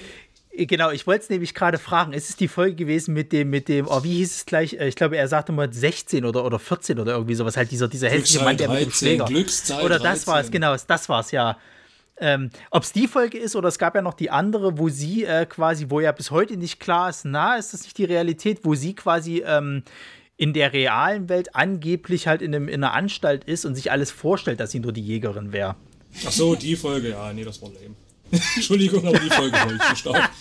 [0.51, 2.13] Ich, genau, ich wollte es nämlich gerade fragen.
[2.13, 4.73] Ist es die Folge gewesen mit dem, mit dem, oh, wie hieß es gleich?
[4.73, 7.57] Äh, ich glaube, er sagte mal 16 oder, oder 14 oder irgendwie sowas.
[7.57, 9.25] Halt dieser, dieser hässliche Mann, der 13, mit dem Schläger.
[9.25, 11.57] Glückszahl oder das war es, genau, das war es, ja.
[12.17, 15.25] Ähm, Ob es die Folge ist oder es gab ja noch die andere, wo sie
[15.25, 18.59] äh, quasi, wo ja bis heute nicht klar ist, na, ist das nicht die Realität,
[18.63, 19.83] wo sie quasi ähm,
[20.37, 24.11] in der realen Welt angeblich halt in, einem, in einer Anstalt ist und sich alles
[24.11, 25.75] vorstellt, dass sie nur die Jägerin wäre.
[26.25, 27.95] Ach so, die Folge, ja, nee, das war lame.
[28.55, 30.31] Entschuldigung, aber die Folge war nicht so stark.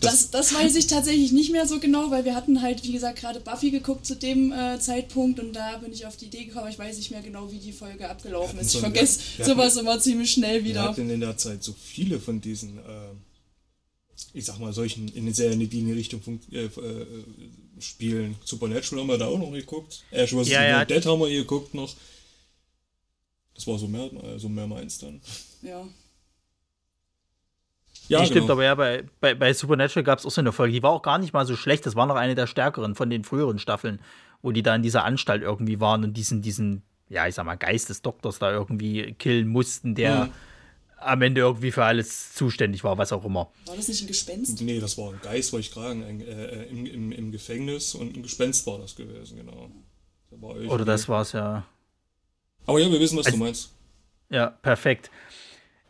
[0.00, 3.20] Das, das weiß ich tatsächlich nicht mehr so genau, weil wir hatten halt, wie gesagt,
[3.20, 6.68] gerade Buffy geguckt zu dem äh, Zeitpunkt und da bin ich auf die Idee gekommen,
[6.68, 8.74] ich weiß nicht mehr genau, wie die Folge abgelaufen ist.
[8.74, 10.82] Ich vergesse sowas immer ziemlich schnell wieder.
[10.82, 13.12] Wir hatten in der Zeit so viele von diesen, äh,
[14.34, 16.20] ich sag mal, solchen in Serien, die in die Richtung
[16.52, 17.06] äh, äh,
[17.80, 18.36] spielen.
[18.44, 20.04] Supernatural haben wir da auch noch geguckt.
[20.10, 20.48] Ash vs.
[20.48, 20.84] Ja, ja.
[20.84, 21.94] Dead haben wir geguckt noch.
[23.54, 25.20] Das war so mehr, so mehr meins dann.
[25.62, 25.86] Ja.
[28.08, 28.54] Ja, nee, stimmt, genau.
[28.54, 31.02] aber ja, bei, bei, bei Supernatural gab es auch so eine Folge, die war auch
[31.02, 31.86] gar nicht mal so schlecht.
[31.86, 34.00] Das war noch eine der stärkeren von den früheren Staffeln,
[34.42, 37.56] wo die da in dieser Anstalt irgendwie waren und diesen, diesen ja, ich sag mal,
[37.56, 40.32] Geist des Doktors da irgendwie killen mussten, der mhm.
[41.00, 43.50] Am Ende irgendwie für alles zuständig war, was auch immer.
[43.66, 44.60] War das nicht ein Gespenst?
[44.60, 48.16] Nee, das war ein Geist, wollte ich fragen, ein, äh, im, im, im Gefängnis und
[48.16, 49.70] ein Gespenst war das gewesen, genau.
[50.30, 51.66] Da Oder das war es ja.
[52.66, 53.70] Aber ja, wir wissen, was also, du meinst.
[54.28, 55.10] Ja, perfekt.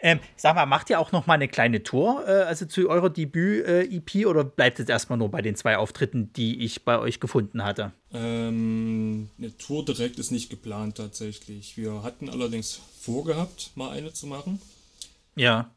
[0.02, 3.11] Ähm, sag mal, macht ihr auch noch mal eine kleine Tour, äh, also zu eurer
[3.11, 7.20] Debüt-EP, äh, oder bleibt es erstmal nur bei den zwei Auftritten, die ich bei euch
[7.20, 7.92] gefunden hatte?
[8.14, 11.76] Ähm, eine Tour direkt ist nicht geplant tatsächlich.
[11.76, 14.61] Wir hatten allerdings vorgehabt, mal eine zu machen.
[15.41, 15.70] Ja.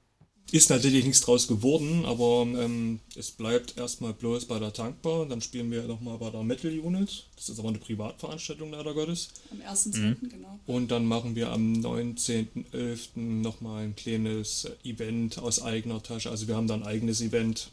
[0.52, 5.26] Ist natürlich nichts draus geworden, aber ähm, es bleibt erstmal bloß bei der Tankbar.
[5.26, 7.26] Dann spielen wir nochmal bei der Metal Unit.
[7.38, 9.30] Das ist aber eine Privatveranstaltung, leider Gottes.
[9.52, 10.30] Am 1.10., mhm.
[10.30, 10.60] genau.
[10.68, 13.18] Und dann machen wir am 19.11.
[13.18, 16.30] nochmal ein kleines Event aus eigener Tasche.
[16.30, 17.72] Also wir haben dann ein eigenes Event,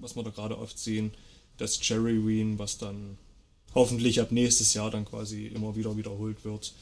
[0.00, 1.12] was wir da gerade aufziehen.
[1.58, 3.18] Das Cherry Ween, was dann
[3.74, 6.72] hoffentlich ab nächstes Jahr dann quasi immer wieder wiederholt wird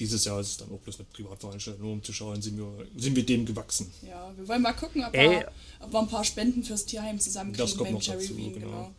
[0.00, 2.86] dieses Jahr ist es dann auch bloß eine Privatveranstaltung, nur um zu schauen, sind wir,
[2.96, 3.90] sind wir dem gewachsen.
[4.02, 7.66] Ja, wir wollen mal gucken, ob, wir, ob wir ein paar Spenden fürs Tierheim zusammenkriegen
[7.66, 8.66] das kommt noch Cherry dazu, Bean, genau.
[8.66, 8.94] genau.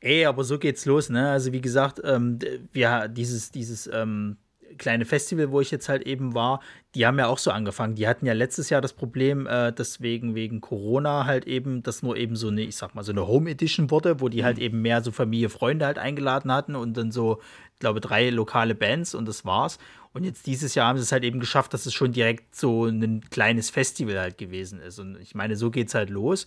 [0.00, 1.30] Ey, aber so geht's los, ne?
[1.30, 2.38] Also wie gesagt, ähm,
[2.74, 4.36] ja, dieses, dieses ähm,
[4.78, 6.60] kleine Festival, wo ich jetzt halt eben war,
[6.94, 7.94] die haben ja auch so angefangen.
[7.94, 12.16] Die hatten ja letztes Jahr das Problem, äh, deswegen wegen Corona halt eben, dass nur
[12.16, 14.44] eben so eine, ich sag mal, so eine Home Edition wurde, wo die mhm.
[14.44, 17.40] halt eben mehr so Familie, Freunde halt eingeladen hatten und dann so
[17.82, 19.78] glaube, drei lokale Bands und das war's.
[20.14, 22.86] Und jetzt dieses Jahr haben sie es halt eben geschafft, dass es schon direkt so
[22.86, 24.98] ein kleines Festival halt gewesen ist.
[24.98, 26.46] Und ich meine, so geht es halt los.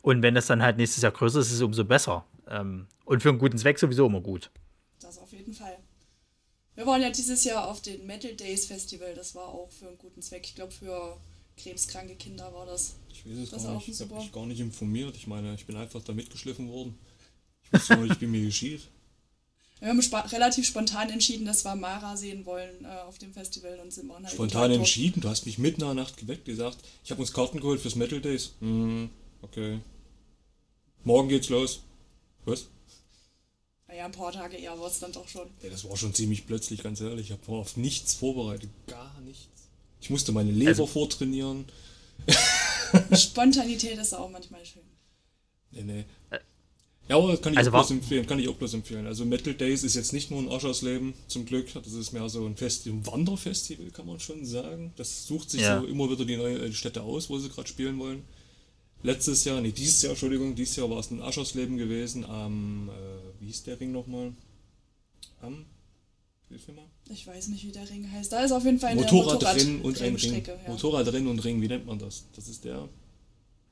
[0.00, 2.24] Und wenn das dann halt nächstes Jahr größer ist, ist es umso besser.
[2.48, 4.50] Ähm, und für einen guten Zweck sowieso immer gut.
[5.00, 5.76] Das auf jeden Fall.
[6.76, 9.14] Wir waren ja dieses Jahr auf den Metal Days Festival.
[9.14, 10.44] Das war auch für einen guten Zweck.
[10.44, 11.16] Ich glaube, für
[11.56, 12.96] krebskranke Kinder war das.
[13.10, 13.88] Ich weiß es das gar nicht.
[13.88, 15.16] Ich habe mich gar nicht informiert.
[15.16, 16.98] Ich meine, ich bin einfach da mitgeschliffen worden.
[17.64, 18.82] Ich wusste nicht, wie mir geschieht.
[19.80, 23.78] Wir haben spa relativ spontan entschieden, dass wir Mara sehen wollen äh, auf dem Festival
[23.78, 25.20] und sind halt Spontan entschieden?
[25.20, 27.94] Du hast mich mitten in der Nacht geweckt, gesagt, ich habe uns Karten geholt fürs
[27.94, 28.52] Metal Days.
[28.60, 29.10] Hm,
[29.42, 29.80] okay.
[31.04, 31.82] Morgen geht's los.
[32.46, 32.68] Was?
[33.96, 35.48] Naja, ein paar Tage eher war es dann doch schon.
[35.62, 37.30] Ja, das war schon ziemlich plötzlich, ganz ehrlich.
[37.30, 38.68] Ich habe auf nichts vorbereitet.
[38.86, 39.70] Gar nichts.
[40.02, 41.64] Ich musste meine Leber also, vortrainieren.
[43.14, 44.82] Spontanität ist auch manchmal schön.
[45.70, 46.04] Nee, nee.
[47.08, 49.06] Ja, aber kann ich, also auch bloß empfehlen, kann ich auch bloß empfehlen.
[49.06, 51.72] Also Metal Days ist jetzt nicht nur ein Aschersleben, zum Glück.
[51.72, 54.92] Das ist mehr so ein, Fest ein Wanderfestival, kann man schon sagen.
[54.96, 55.80] Das sucht sich ja.
[55.80, 58.24] so immer wieder die neue Städte aus, wo sie gerade spielen wollen.
[59.02, 63.40] Letztes Jahr, nee, dieses Jahr, Entschuldigung, dieses Jahr war es ein Aschersleben gewesen am, äh,
[63.40, 64.32] wie hieß der Ring nochmal?
[65.42, 65.66] Am,
[66.48, 66.86] hilf mir mal.
[67.08, 68.32] Ich weiß nicht, wie der Ring heißt.
[68.32, 70.44] Da ist auf jeden Fall eine Motorrad, Motorrad drin und ein Ring.
[70.44, 70.54] Ja.
[70.70, 72.24] Motorrad drin und Ring, wie nennt man das?
[72.34, 72.88] Das ist der.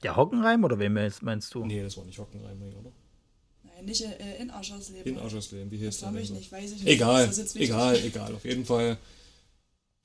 [0.02, 1.64] Der Hockenreim oder wen meinst du?
[1.64, 2.92] Nee, das war nicht Hockenreimring, oder?
[3.84, 5.12] nicht äh, in Aschersleben.
[5.12, 6.14] In Aschersleben, wie heißt das?
[6.14, 6.94] Weiß ich nicht, weiß ich nicht.
[6.94, 8.34] Egal, egal, egal.
[8.34, 8.98] Auf jeden Fall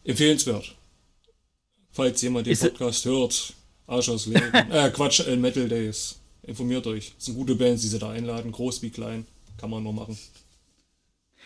[0.03, 0.76] empfehlenswert.
[1.91, 3.53] Falls jemand den ist Podcast hört,
[3.90, 6.20] Aschersleben, äh, Quatsch, äh, Metal Days.
[6.44, 7.14] Informiert euch.
[7.16, 9.26] Das sind gute Bands, die sie da einladen, groß wie klein.
[9.58, 10.18] Kann man nur machen.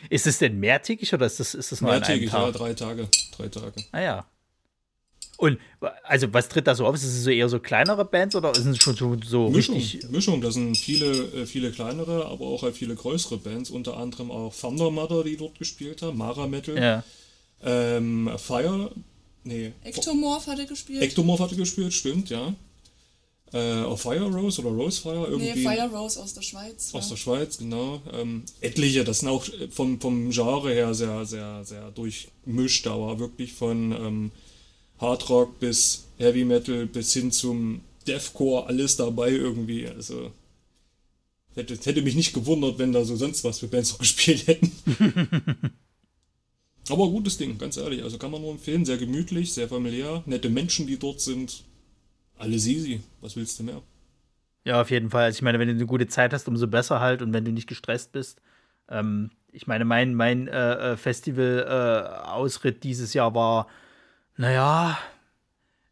[0.10, 3.08] Ist es denn mehrtägig oder ist das, ist das nur Mehrtägig, ja, drei Tage.
[3.36, 3.74] Drei Tage.
[3.92, 4.26] Ah ja.
[5.38, 5.58] Und
[6.04, 6.96] also was tritt da so auf?
[6.96, 10.10] Ist es so eher so kleinere Bands oder ist es schon so, so Mischung, richtig?
[10.10, 14.30] Mischung, das sind viele, äh, viele kleinere, aber auch halt viele größere Bands, unter anderem
[14.32, 17.04] auch Thunder Mother, die dort gespielt haben, Mara Metal, ja.
[17.64, 18.92] ähm, Fire,
[19.44, 19.72] nee.
[19.84, 21.02] Ectomorph hatte gespielt.
[21.02, 22.54] Ectomorph hatte gespielt, stimmt, ja.
[23.54, 25.54] Äh, auch Fire Rose oder Rose Fire irgendwie.
[25.54, 26.90] Nee, Fire Rose aus der Schweiz.
[26.94, 27.10] Aus ja.
[27.12, 28.02] der Schweiz, genau.
[28.12, 33.54] Ähm, etliche, das sind auch vom, vom Genre her sehr, sehr, sehr durchmischt, aber wirklich
[33.54, 34.32] von ähm,
[34.98, 39.88] Hardrock bis Heavy Metal bis hin zum Deathcore, alles dabei irgendwie.
[39.88, 40.32] Also
[41.54, 44.72] hätte, hätte mich nicht gewundert, wenn da so sonst was für Bands noch gespielt hätten.
[46.90, 48.04] Aber gutes Ding, ganz ehrlich.
[48.04, 48.86] Also kann man nur empfehlen.
[48.86, 50.24] Sehr gemütlich, sehr familiär.
[50.26, 51.64] Nette Menschen, die dort sind.
[52.38, 53.02] Alles easy.
[53.22, 53.82] Was willst du mehr?
[54.66, 55.26] Ja, auf jeden Fall.
[55.26, 57.22] Also ich meine, wenn du eine gute Zeit hast, umso besser halt.
[57.22, 58.42] Und wenn du nicht gestresst bist.
[58.90, 63.68] Ähm, ich meine, mein, mein äh, äh Festival-Ausritt äh, dieses Jahr war
[64.38, 64.98] naja,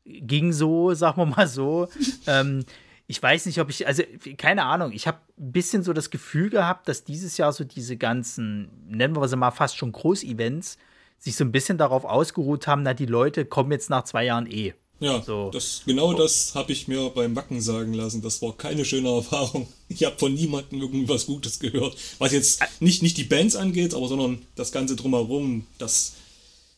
[0.06, 1.88] ging so, sagen wir mal so.
[2.28, 2.66] ähm,
[3.12, 4.03] ich weiß nicht, ob ich, also
[4.38, 7.97] keine Ahnung, ich habe ein bisschen so das Gefühl gehabt, dass dieses Jahr so diese
[7.97, 10.78] ganzen, nennen wir sie mal fast schon Großevents,
[11.20, 14.49] sich so ein bisschen darauf ausgeruht haben, na, die Leute kommen jetzt nach zwei Jahren
[14.49, 14.76] eh.
[15.01, 15.49] Ja, so.
[15.49, 18.22] das, genau das habe ich mir beim Wacken sagen lassen.
[18.22, 19.68] Das war keine schöne Erfahrung.
[19.89, 21.97] Ich habe von niemandem irgendwas Gutes gehört.
[22.18, 25.68] Was jetzt nicht, nicht die Bands angeht, aber sondern das Ganze drumherum.
[25.80, 26.14] Das,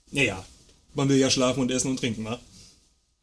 [0.09, 0.43] naja,
[0.95, 2.39] man will ja schlafen und essen und trinken, ne?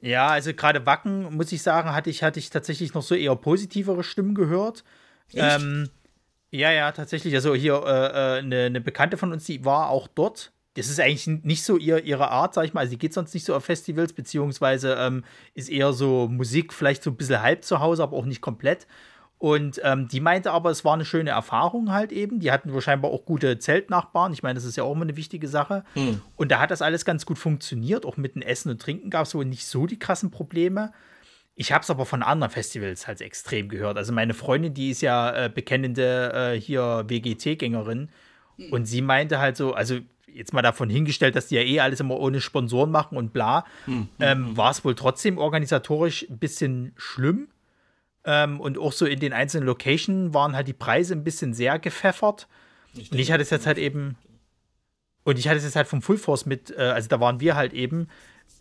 [0.01, 3.36] Ja, also gerade Wacken, muss ich sagen, hatte ich, hatte ich tatsächlich noch so eher
[3.36, 4.82] positivere Stimmen gehört.
[5.34, 5.90] Ähm,
[6.51, 7.34] ja, ja, tatsächlich.
[7.34, 10.53] Also hier äh, äh, eine, eine Bekannte von uns, die war auch dort.
[10.74, 12.80] das ist eigentlich nicht so ihr, ihre Art, sag ich mal.
[12.80, 15.24] Also, die geht sonst nicht so auf Festivals, beziehungsweise ähm,
[15.55, 18.86] ist eher so Musik vielleicht so ein bisschen halb zu Hause, aber auch nicht komplett.
[19.41, 22.41] Und ähm, die meinte aber, es war eine schöne Erfahrung halt eben.
[22.41, 24.34] Die hatten wahrscheinlich auch gute Zeltnachbarn.
[24.34, 25.82] Ich meine, das ist ja auch immer eine wichtige Sache.
[25.95, 26.20] Mhm.
[26.36, 28.05] Und da hat das alles ganz gut funktioniert.
[28.05, 30.93] Auch mit dem Essen und Trinken gab es wohl nicht so die krassen Probleme.
[31.55, 33.97] Ich habe es aber von anderen Festivals halt extrem gehört.
[33.97, 38.11] Also meine Freundin, die ist ja äh, bekennende äh, hier WGT-Gängerin.
[38.59, 38.72] Mhm.
[38.72, 42.01] Und sie meinte halt so, also jetzt mal davon hingestellt, dass die ja eh alles
[42.01, 44.09] immer ohne Sponsoren machen und bla, mhm.
[44.20, 47.49] ähm, war es wohl trotzdem organisatorisch ein bisschen schlimm
[48.24, 51.78] ähm, und auch so in den einzelnen Locations waren halt die Preise ein bisschen sehr
[51.78, 52.48] gepfeffert.
[52.94, 54.16] Ich und ich hatte es jetzt halt eben.
[55.24, 57.54] Und ich hatte es jetzt halt vom Full Force mit, äh, also da waren wir
[57.56, 58.08] halt eben.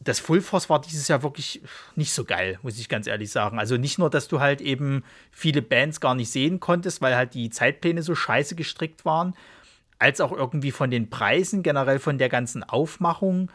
[0.02, 1.62] Das Full Force war dieses Jahr wirklich
[1.96, 3.60] nicht so geil, muss ich ganz ehrlich sagen.
[3.60, 7.34] Also nicht nur, dass du halt eben viele Bands gar nicht sehen konntest, weil halt
[7.34, 9.36] die Zeitpläne so scheiße gestrickt waren,
[9.98, 13.52] als auch irgendwie von den Preisen, generell von der ganzen Aufmachung.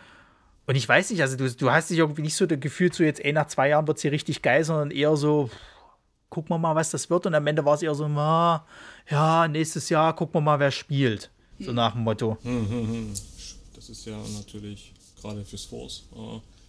[0.67, 3.05] Und ich weiß nicht, also du, du hast dich irgendwie nicht so das Gefühl, so
[3.05, 5.49] jetzt, ey, nach zwei Jahren wird es hier richtig geil, sondern eher so,
[6.35, 7.27] gucken wir mal, was das wird.
[7.27, 8.67] Und am Ende war es eher so, na,
[9.09, 11.31] ja, nächstes Jahr gucken wir mal, wer spielt.
[11.61, 12.37] So nach dem Motto.
[12.43, 13.15] Hm, hm, hm.
[13.77, 16.03] Das ist ja natürlich gerade fürs Force.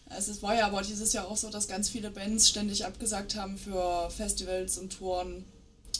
[0.07, 3.35] Also es war ja aber dieses Jahr auch so, dass ganz viele Bands ständig abgesagt
[3.35, 5.43] haben für Festivals und Touren.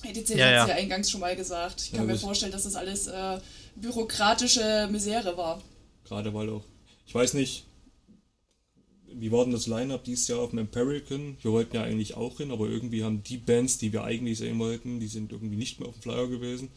[0.03, 0.68] ETC ja, hat es ja.
[0.68, 1.82] ja eingangs schon mal gesagt.
[1.82, 3.39] Ich kann ja, mir vorstellen, dass das alles äh,
[3.76, 5.59] bürokratische Misere war.
[6.03, 6.63] Gerade weil auch,
[7.07, 7.66] ich weiß nicht,
[9.20, 11.38] wie war denn das Line-Up dieses Jahr auf dem Empirican?
[11.41, 14.59] Wir wollten ja eigentlich auch hin, aber irgendwie haben die Bands, die wir eigentlich sehen
[14.59, 16.70] wollten, die sind irgendwie nicht mehr auf dem Flyer gewesen.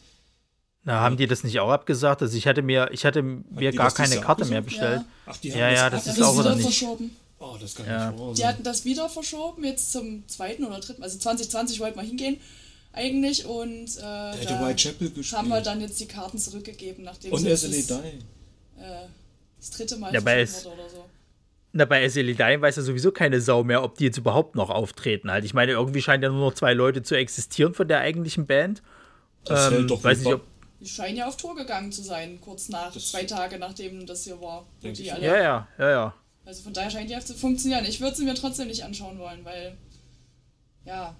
[0.83, 2.21] Na, haben die das nicht auch abgesagt?
[2.21, 5.01] Also ich hatte mir, ich hatte mir gar keine Karte mehr bestellt.
[5.01, 5.05] Ja.
[5.25, 6.63] Ach, die haben ja, ja, das, das ist auch wieder nicht.
[6.63, 7.11] Verschoben.
[7.39, 8.11] Oh, das kann ja.
[8.11, 12.03] nicht Die hatten das wieder verschoben, jetzt zum zweiten oder dritten, also 2020 wollten wir
[12.03, 12.37] hingehen
[12.91, 14.75] eigentlich und äh, da
[15.33, 18.03] haben wir dann jetzt die Karten zurückgegeben, nachdem und es das, äh,
[19.57, 21.05] das dritte Mal ja, verschoben wurde oder so.
[21.71, 24.69] Na, bei SLE Dying weiß ja sowieso keine Sau mehr, ob die jetzt überhaupt noch
[24.69, 25.45] auftreten halt.
[25.45, 28.81] Ich meine, irgendwie scheinen ja nur noch zwei Leute zu existieren von der eigentlichen Band.
[29.45, 30.41] Das ähm, doch weiß nicht, ob
[30.79, 34.23] die scheinen ja auf Tour gegangen zu sein, kurz nach, das zwei Tage nachdem das
[34.23, 34.65] hier war.
[34.81, 36.15] Die alle, ja, ja, ja, ja.
[36.45, 37.85] Also von daher scheint die zu funktionieren.
[37.85, 39.77] Ich würde sie mir trotzdem nicht anschauen wollen, weil,
[40.85, 41.15] ja,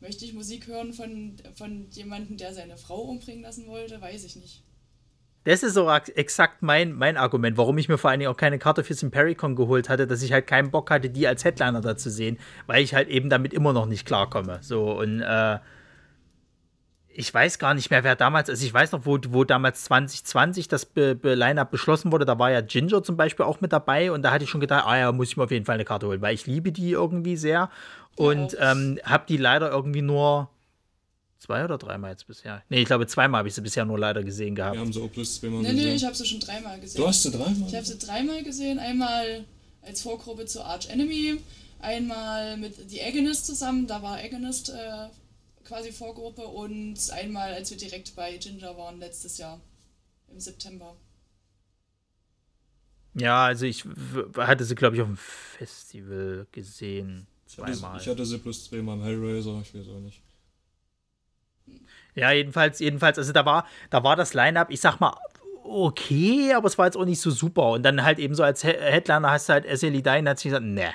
[0.00, 4.36] möchte ich Musik hören von, von jemandem, der seine Frau umbringen lassen wollte, weiß ich
[4.36, 4.62] nicht.
[5.44, 8.58] Das ist so exakt mein, mein Argument, warum ich mir vor allen Dingen auch keine
[8.58, 11.96] Karte fürs Impericon geholt hatte, dass ich halt keinen Bock hatte, die als Headliner da
[11.96, 14.58] zu sehen, weil ich halt eben damit immer noch nicht klarkomme.
[14.62, 15.58] So und äh,
[17.14, 20.68] ich weiß gar nicht mehr, wer damals, also ich weiß noch, wo, wo damals 2020
[20.68, 24.12] das Be Be Line-Up beschlossen wurde, da war ja Ginger zum Beispiel auch mit dabei
[24.12, 25.84] und da hatte ich schon gedacht, ah ja, muss ich mir auf jeden Fall eine
[25.84, 27.68] Karte holen, weil ich liebe die irgendwie sehr
[28.16, 30.48] und ähm, habe die leider irgendwie nur
[31.42, 32.62] Zwei oder dreimal jetzt bisher?
[32.68, 34.76] Nee, ich glaube, zweimal habe ich sie bisher nur leider gesehen gehabt.
[34.76, 35.86] Wir haben sie auch bloß zweimal nee, gesehen.
[35.86, 37.00] Nee, ich habe sie schon dreimal gesehen.
[37.00, 37.68] Du hast sie dreimal?
[37.68, 38.78] Ich habe sie dreimal gesehen.
[38.78, 39.44] Einmal
[39.82, 41.40] als Vorgruppe zu Arch Enemy,
[41.80, 45.08] einmal mit The Agonist zusammen, da war Agonist äh,
[45.64, 49.60] quasi Vorgruppe und einmal, als wir direkt bei Ginger waren letztes Jahr
[50.32, 50.94] im September.
[53.14, 53.84] Ja, also ich
[54.36, 57.26] hatte sie, glaube ich, auf dem Festival gesehen.
[57.46, 57.74] Zweimal.
[57.74, 60.22] Ich hatte, ich hatte sie bloß zweimal im Hellraiser, ich weiß auch nicht.
[62.14, 65.14] Ja, jedenfalls, jedenfalls, also da war, da war das Line-Up, ich sag mal,
[65.64, 67.70] okay, aber es war jetzt auch nicht so super.
[67.70, 70.64] Und dann halt eben so als Headliner hast du halt SLE Dying, hat sich gesagt,
[70.64, 70.90] ne.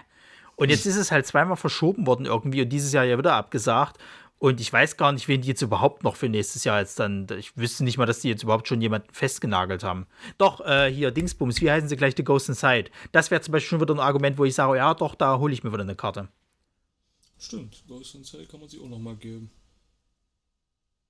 [0.55, 3.97] Und jetzt ist es halt zweimal verschoben worden irgendwie und dieses Jahr ja wieder abgesagt.
[4.39, 7.27] Und ich weiß gar nicht, wen die jetzt überhaupt noch für nächstes Jahr jetzt dann.
[7.37, 10.05] Ich wüsste nicht mal, dass die jetzt überhaupt schon jemanden festgenagelt haben.
[10.37, 12.91] Doch, äh, hier, Dingsbums, wie heißen sie gleich The Ghost Inside?
[13.11, 15.53] Das wäre zum Beispiel schon wieder ein Argument, wo ich sage, ja, doch, da hole
[15.53, 16.27] ich mir wieder eine Karte.
[17.39, 19.49] Stimmt, Ghost Inside kann man sich auch noch mal geben.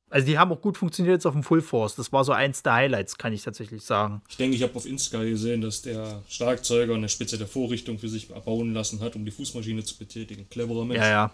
[0.10, 1.96] Also die haben auch gut funktioniert jetzt auf dem Full Force.
[1.96, 4.22] Das war so eins der Highlights, kann ich tatsächlich sagen.
[4.30, 8.30] Ich denke, ich habe auf Insta gesehen, dass der Schlagzeuger eine spezielle Vorrichtung für sich
[8.30, 10.48] erbauen lassen hat, um die Fußmaschine zu betätigen.
[10.50, 11.02] Cleverer Mensch.
[11.02, 11.32] Ja, ja.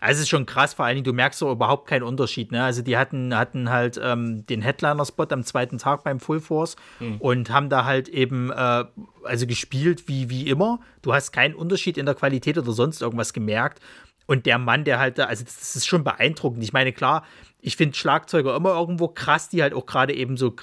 [0.00, 2.52] Also es ist schon krass, vor allen Dingen, du merkst so überhaupt keinen Unterschied.
[2.52, 2.62] Ne?
[2.62, 7.16] Also die hatten, hatten halt ähm, den Headliner-Spot am zweiten Tag beim Full Force hm.
[7.18, 8.84] und haben da halt eben äh,
[9.24, 10.80] also gespielt wie, wie immer.
[11.02, 13.80] Du hast keinen Unterschied in der Qualität oder sonst irgendwas gemerkt.
[14.26, 16.62] Und der Mann, der halt da, also das ist schon beeindruckend.
[16.62, 17.24] Ich meine, klar,
[17.60, 20.54] ich finde Schlagzeuger immer irgendwo krass, die halt auch gerade eben so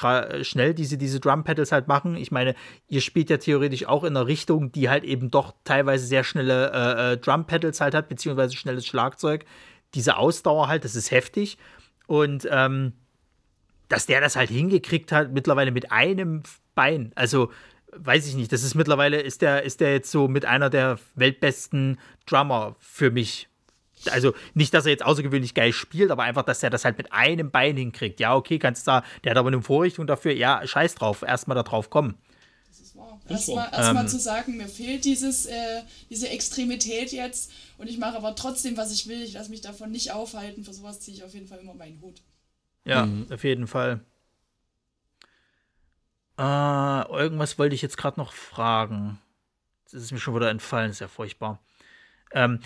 [0.41, 2.16] schnell diese, diese Drum-Pedals halt machen.
[2.16, 2.55] Ich meine,
[2.88, 6.72] ihr spielt ja theoretisch auch in einer Richtung, die halt eben doch teilweise sehr schnelle
[6.72, 9.45] äh, äh, Drum-Pedals halt hat, beziehungsweise schnelles Schlagzeug.
[9.95, 11.57] Diese Ausdauer halt, das ist heftig.
[12.07, 12.93] Und ähm,
[13.88, 16.43] dass der das halt hingekriegt hat, mittlerweile mit einem
[16.76, 17.51] Bein, also
[17.95, 20.99] weiß ich nicht, das ist mittlerweile, ist der, ist der jetzt so mit einer der
[21.16, 23.49] weltbesten Drummer für mich
[24.12, 27.12] also nicht, dass er jetzt außergewöhnlich geil spielt, aber einfach, dass er das halt mit
[27.14, 28.20] einem Bein hinkriegt.
[28.20, 31.56] Ja, okay, kannst du sagen, der hat aber eine Vorrichtung dafür, ja, scheiß drauf, erstmal
[31.56, 32.16] da drauf kommen.
[32.68, 33.20] Das ist wahr.
[33.72, 38.18] Erstmal erst ähm, zu sagen, mir fehlt dieses, äh, diese Extremität jetzt und ich mache
[38.18, 39.22] aber trotzdem, was ich will.
[39.22, 40.64] Ich lasse mich davon nicht aufhalten.
[40.64, 42.22] Für sowas ziehe ich auf jeden Fall immer meinen Hut.
[42.86, 43.28] Ja, mhm.
[43.32, 44.01] auf jeden Fall.
[46.38, 49.20] Äh, irgendwas wollte ich jetzt gerade noch fragen.
[49.86, 51.60] Das ist mir schon wieder entfallen, ist ja furchtbar.
[52.34, 52.60] Ähm,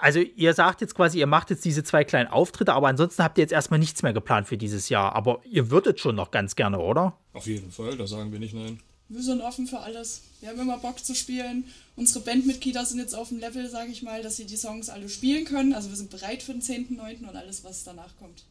[0.00, 3.38] also ihr sagt jetzt quasi, ihr macht jetzt diese zwei kleinen Auftritte, aber ansonsten habt
[3.38, 5.14] ihr jetzt erstmal nichts mehr geplant für dieses Jahr.
[5.14, 7.16] Aber ihr würdet schon noch ganz gerne, oder?
[7.32, 8.80] Auf jeden Fall, da sagen wir nicht nein.
[9.10, 10.22] Wir sind offen für alles.
[10.40, 11.64] Wir haben immer Bock zu spielen.
[11.96, 15.08] Unsere Bandmitglieder sind jetzt auf dem Level, sage ich mal, dass sie die Songs alle
[15.08, 15.72] spielen können.
[15.72, 17.26] Also wir sind bereit für den 10.9.
[17.26, 18.44] und alles, was danach kommt.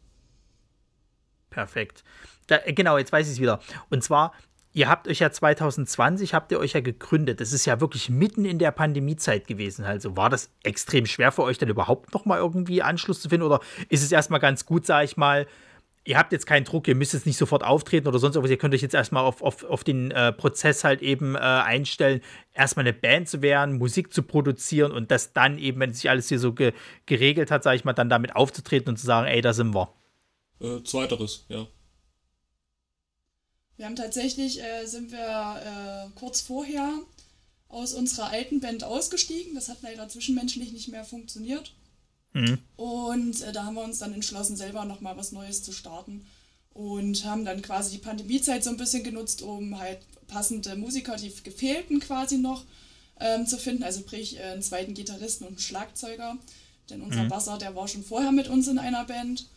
[1.51, 2.03] Perfekt.
[2.47, 3.59] Da, genau, jetzt weiß ich es wieder.
[3.89, 4.33] Und zwar,
[4.77, 7.41] ihr habt euch ja 2020, habt ihr euch ja gegründet.
[7.41, 9.83] Das ist ja wirklich mitten in der Pandemiezeit gewesen.
[9.85, 13.47] Also war das extrem schwer für euch dann überhaupt nochmal irgendwie Anschluss zu finden?
[13.47, 13.59] Oder
[13.89, 15.47] ist es erstmal ganz gut, sage ich mal,
[16.05, 18.59] ihr habt jetzt keinen Druck, ihr müsst jetzt nicht sofort auftreten oder sonst irgendwas, ihr
[18.59, 22.21] könnt euch jetzt erstmal auf, auf, auf den äh, Prozess halt eben äh, einstellen,
[22.53, 26.29] erstmal eine Band zu werden, Musik zu produzieren und das dann eben, wenn sich alles
[26.29, 26.73] hier so ge
[27.07, 29.89] geregelt hat, sage ich mal, dann damit aufzutreten und zu sagen, ey, da sind wir.
[30.61, 31.65] Äh, zweiteres, ja.
[33.77, 36.91] Wir haben tatsächlich, äh, sind wir äh, kurz vorher
[37.69, 39.53] aus unserer alten Band ausgestiegen.
[39.55, 41.73] Das hat leider zwischenmenschlich nicht mehr funktioniert.
[42.33, 42.57] Mhm.
[42.75, 46.25] Und äh, da haben wir uns dann entschlossen, selber nochmal was Neues zu starten.
[46.73, 51.33] Und haben dann quasi die Pandemiezeit so ein bisschen genutzt, um halt passende Musiker, die
[51.43, 52.65] gefehlten quasi noch
[53.19, 53.83] ähm, zu finden.
[53.83, 56.37] Also sprich äh, einen zweiten Gitarristen und einen Schlagzeuger.
[56.89, 57.29] Denn unser mhm.
[57.29, 59.47] Basser, der war schon vorher mit uns in einer Band.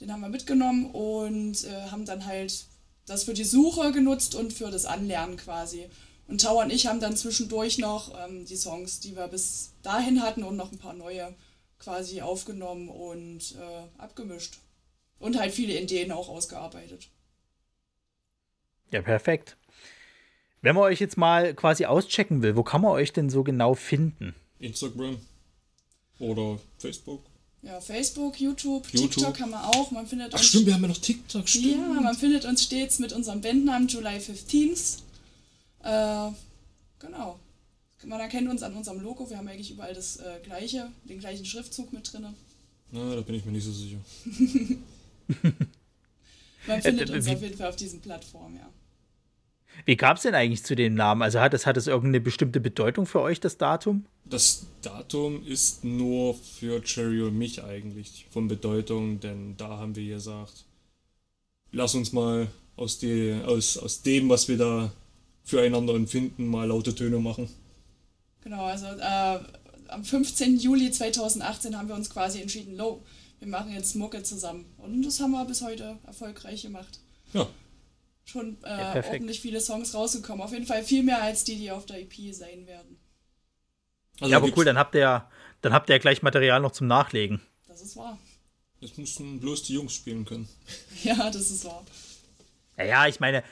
[0.00, 2.67] Den haben wir mitgenommen und äh, haben dann halt
[3.08, 5.88] das für die Suche genutzt und für das Anlernen quasi.
[6.26, 10.22] Und Tower und ich haben dann zwischendurch noch ähm, die Songs, die wir bis dahin
[10.22, 11.34] hatten und noch ein paar neue
[11.78, 14.58] quasi aufgenommen und äh, abgemischt.
[15.18, 17.08] Und halt viele Ideen auch ausgearbeitet.
[18.90, 19.56] Ja, perfekt.
[20.60, 23.74] Wenn man euch jetzt mal quasi auschecken will, wo kann man euch denn so genau
[23.74, 24.34] finden?
[24.58, 25.18] Instagram
[26.18, 27.22] oder Facebook.
[27.62, 29.90] Ja, Facebook, YouTube, YouTube, TikTok haben wir auch.
[29.90, 31.66] Man findet Ach, uns stimmt, wir haben ja noch TikTok, stimmt.
[31.66, 34.98] Ja, man findet uns stets mit unserem Bandnamen July 15th.
[35.82, 36.30] Äh,
[37.00, 37.38] genau.
[38.04, 39.28] Man erkennt uns an unserem Logo.
[39.28, 42.26] Wir haben eigentlich überall das äh, gleiche, den gleichen Schriftzug mit drin.
[42.92, 43.98] Na, da bin ich mir nicht so sicher.
[46.68, 48.68] man findet uns auf jeden Fall auf diesen Plattformen, ja.
[49.84, 51.22] Wie gab es denn eigentlich zu dem Namen?
[51.22, 54.04] Also hat es, hat es irgendeine bestimmte Bedeutung für euch, das Datum?
[54.24, 60.14] Das Datum ist nur für Cherry und mich eigentlich von Bedeutung, denn da haben wir
[60.14, 60.64] gesagt,
[61.72, 64.92] lass uns mal aus, die, aus, aus dem, was wir da
[65.44, 67.48] füreinander empfinden, mal laute Töne machen.
[68.42, 69.38] Genau, also äh,
[69.88, 70.58] am 15.
[70.58, 73.02] Juli 2018 haben wir uns quasi entschieden, lo,
[73.40, 74.66] wir machen jetzt Mucke zusammen.
[74.76, 77.00] Und das haben wir bis heute erfolgreich gemacht.
[77.32, 77.48] Ja,
[78.28, 80.42] schon äh, ja, ordentlich viele Songs rausgekommen.
[80.42, 82.98] Auf jeden Fall viel mehr als die, die auf der EP sein werden.
[84.20, 85.28] Also ja, aber cool, dann habt ihr
[85.60, 87.40] dann habt ihr gleich Material noch zum Nachlegen.
[87.66, 88.18] Das ist wahr.
[88.80, 90.48] Das müssen bloß die Jungs spielen können.
[91.02, 91.84] Ja, das ist wahr.
[92.76, 93.42] Naja, ich meine,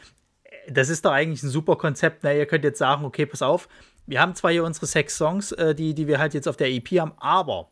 [0.68, 2.22] das ist doch eigentlich ein super Konzept.
[2.22, 3.68] Na, ihr könnt jetzt sagen, okay, pass auf,
[4.06, 6.70] wir haben zwar hier unsere sechs Songs, äh, die, die wir halt jetzt auf der
[6.70, 7.70] EP haben, aber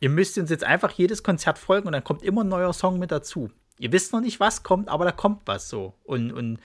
[0.00, 2.98] ihr müsst uns jetzt einfach jedes Konzert folgen und dann kommt immer ein neuer Song
[2.98, 5.94] mit dazu ihr wisst noch nicht, was kommt, aber da kommt was so.
[6.04, 6.58] Und, und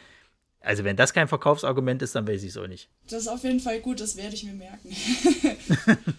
[0.60, 2.90] also wenn das kein Verkaufsargument ist, dann weiß ich es auch nicht.
[3.10, 4.96] Das ist auf jeden Fall gut, das werde ich mir merken.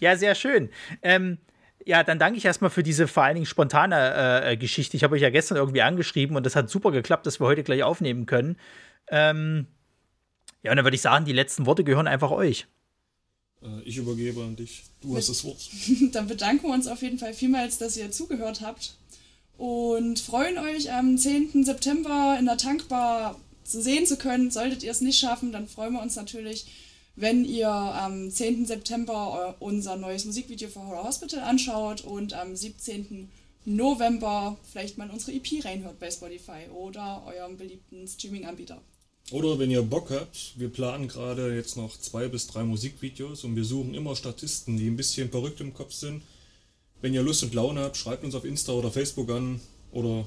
[0.00, 0.70] Ja, sehr schön.
[1.02, 1.38] Ähm,
[1.84, 3.96] ja, dann danke ich erstmal für diese vor allen Dingen spontane
[4.44, 4.96] äh, äh, Geschichte.
[4.96, 7.64] Ich habe euch ja gestern irgendwie angeschrieben und das hat super geklappt, dass wir heute
[7.64, 8.56] gleich aufnehmen können.
[9.08, 9.66] Ähm,
[10.62, 12.66] ja, und dann würde ich sagen, die letzten Worte gehören einfach euch.
[13.62, 14.84] Äh, ich übergebe an dich.
[15.00, 15.70] Du hast das Wort.
[16.12, 18.94] dann bedanken wir uns auf jeden Fall vielmals, dass ihr zugehört habt
[19.58, 21.64] und freuen euch am 10.
[21.64, 24.50] September in der Tankbar zu sehen zu können.
[24.50, 26.66] Solltet ihr es nicht schaffen, dann freuen wir uns natürlich,
[27.14, 28.66] wenn ihr am 10.
[28.66, 33.28] September unser neues Musikvideo für Horror Hospital anschaut und am 17.
[33.64, 38.80] November vielleicht mal unsere EP reinhört bei Spotify oder eurem beliebten Streaming-Anbieter.
[39.30, 43.54] Oder wenn ihr Bock habt, wir planen gerade jetzt noch zwei bis drei Musikvideos und
[43.54, 46.22] wir suchen immer Statisten, die ein bisschen verrückt im Kopf sind
[47.02, 49.60] wenn ihr Lust und Laune habt, schreibt uns auf Insta oder Facebook an.
[49.90, 50.26] Oder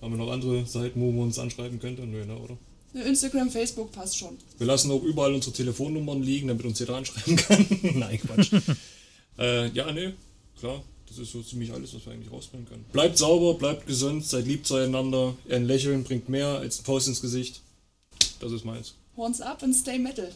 [0.00, 2.06] haben wir noch andere Seiten, wo man uns anschreiben könnte?
[2.06, 2.56] Nö, ne, oder?
[2.94, 4.38] Instagram, Facebook passt schon.
[4.58, 7.66] Wir lassen auch überall unsere Telefonnummern liegen, damit uns jeder anschreiben kann.
[7.94, 8.52] Nein, Quatsch.
[9.38, 10.14] äh, ja, ne,
[10.58, 10.82] klar.
[11.06, 12.84] Das ist so ziemlich alles, was wir eigentlich rausbringen können.
[12.92, 15.34] Bleibt sauber, bleibt gesund, seid lieb zueinander.
[15.48, 17.62] Ein Lächeln bringt mehr als ein Faust ins Gesicht.
[18.38, 18.94] Das ist meins.
[19.16, 20.30] Horns up and stay metal.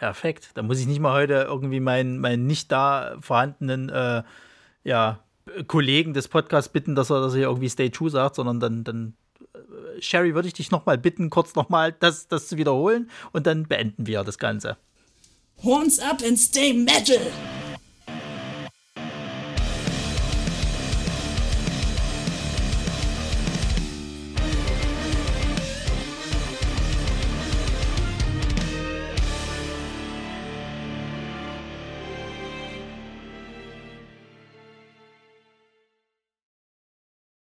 [0.00, 0.52] Perfekt.
[0.54, 4.22] Da muss ich nicht mal heute irgendwie meinen, meinen nicht da vorhandenen äh,
[4.82, 5.18] ja,
[5.66, 9.12] Kollegen des Podcasts bitten, dass er, dass er irgendwie Stay True sagt, sondern dann, dann
[9.52, 13.68] äh, Sherry, würde ich dich nochmal bitten, kurz nochmal das, das zu wiederholen und dann
[13.68, 14.78] beenden wir das Ganze.
[15.62, 17.20] Horns up and stay metal!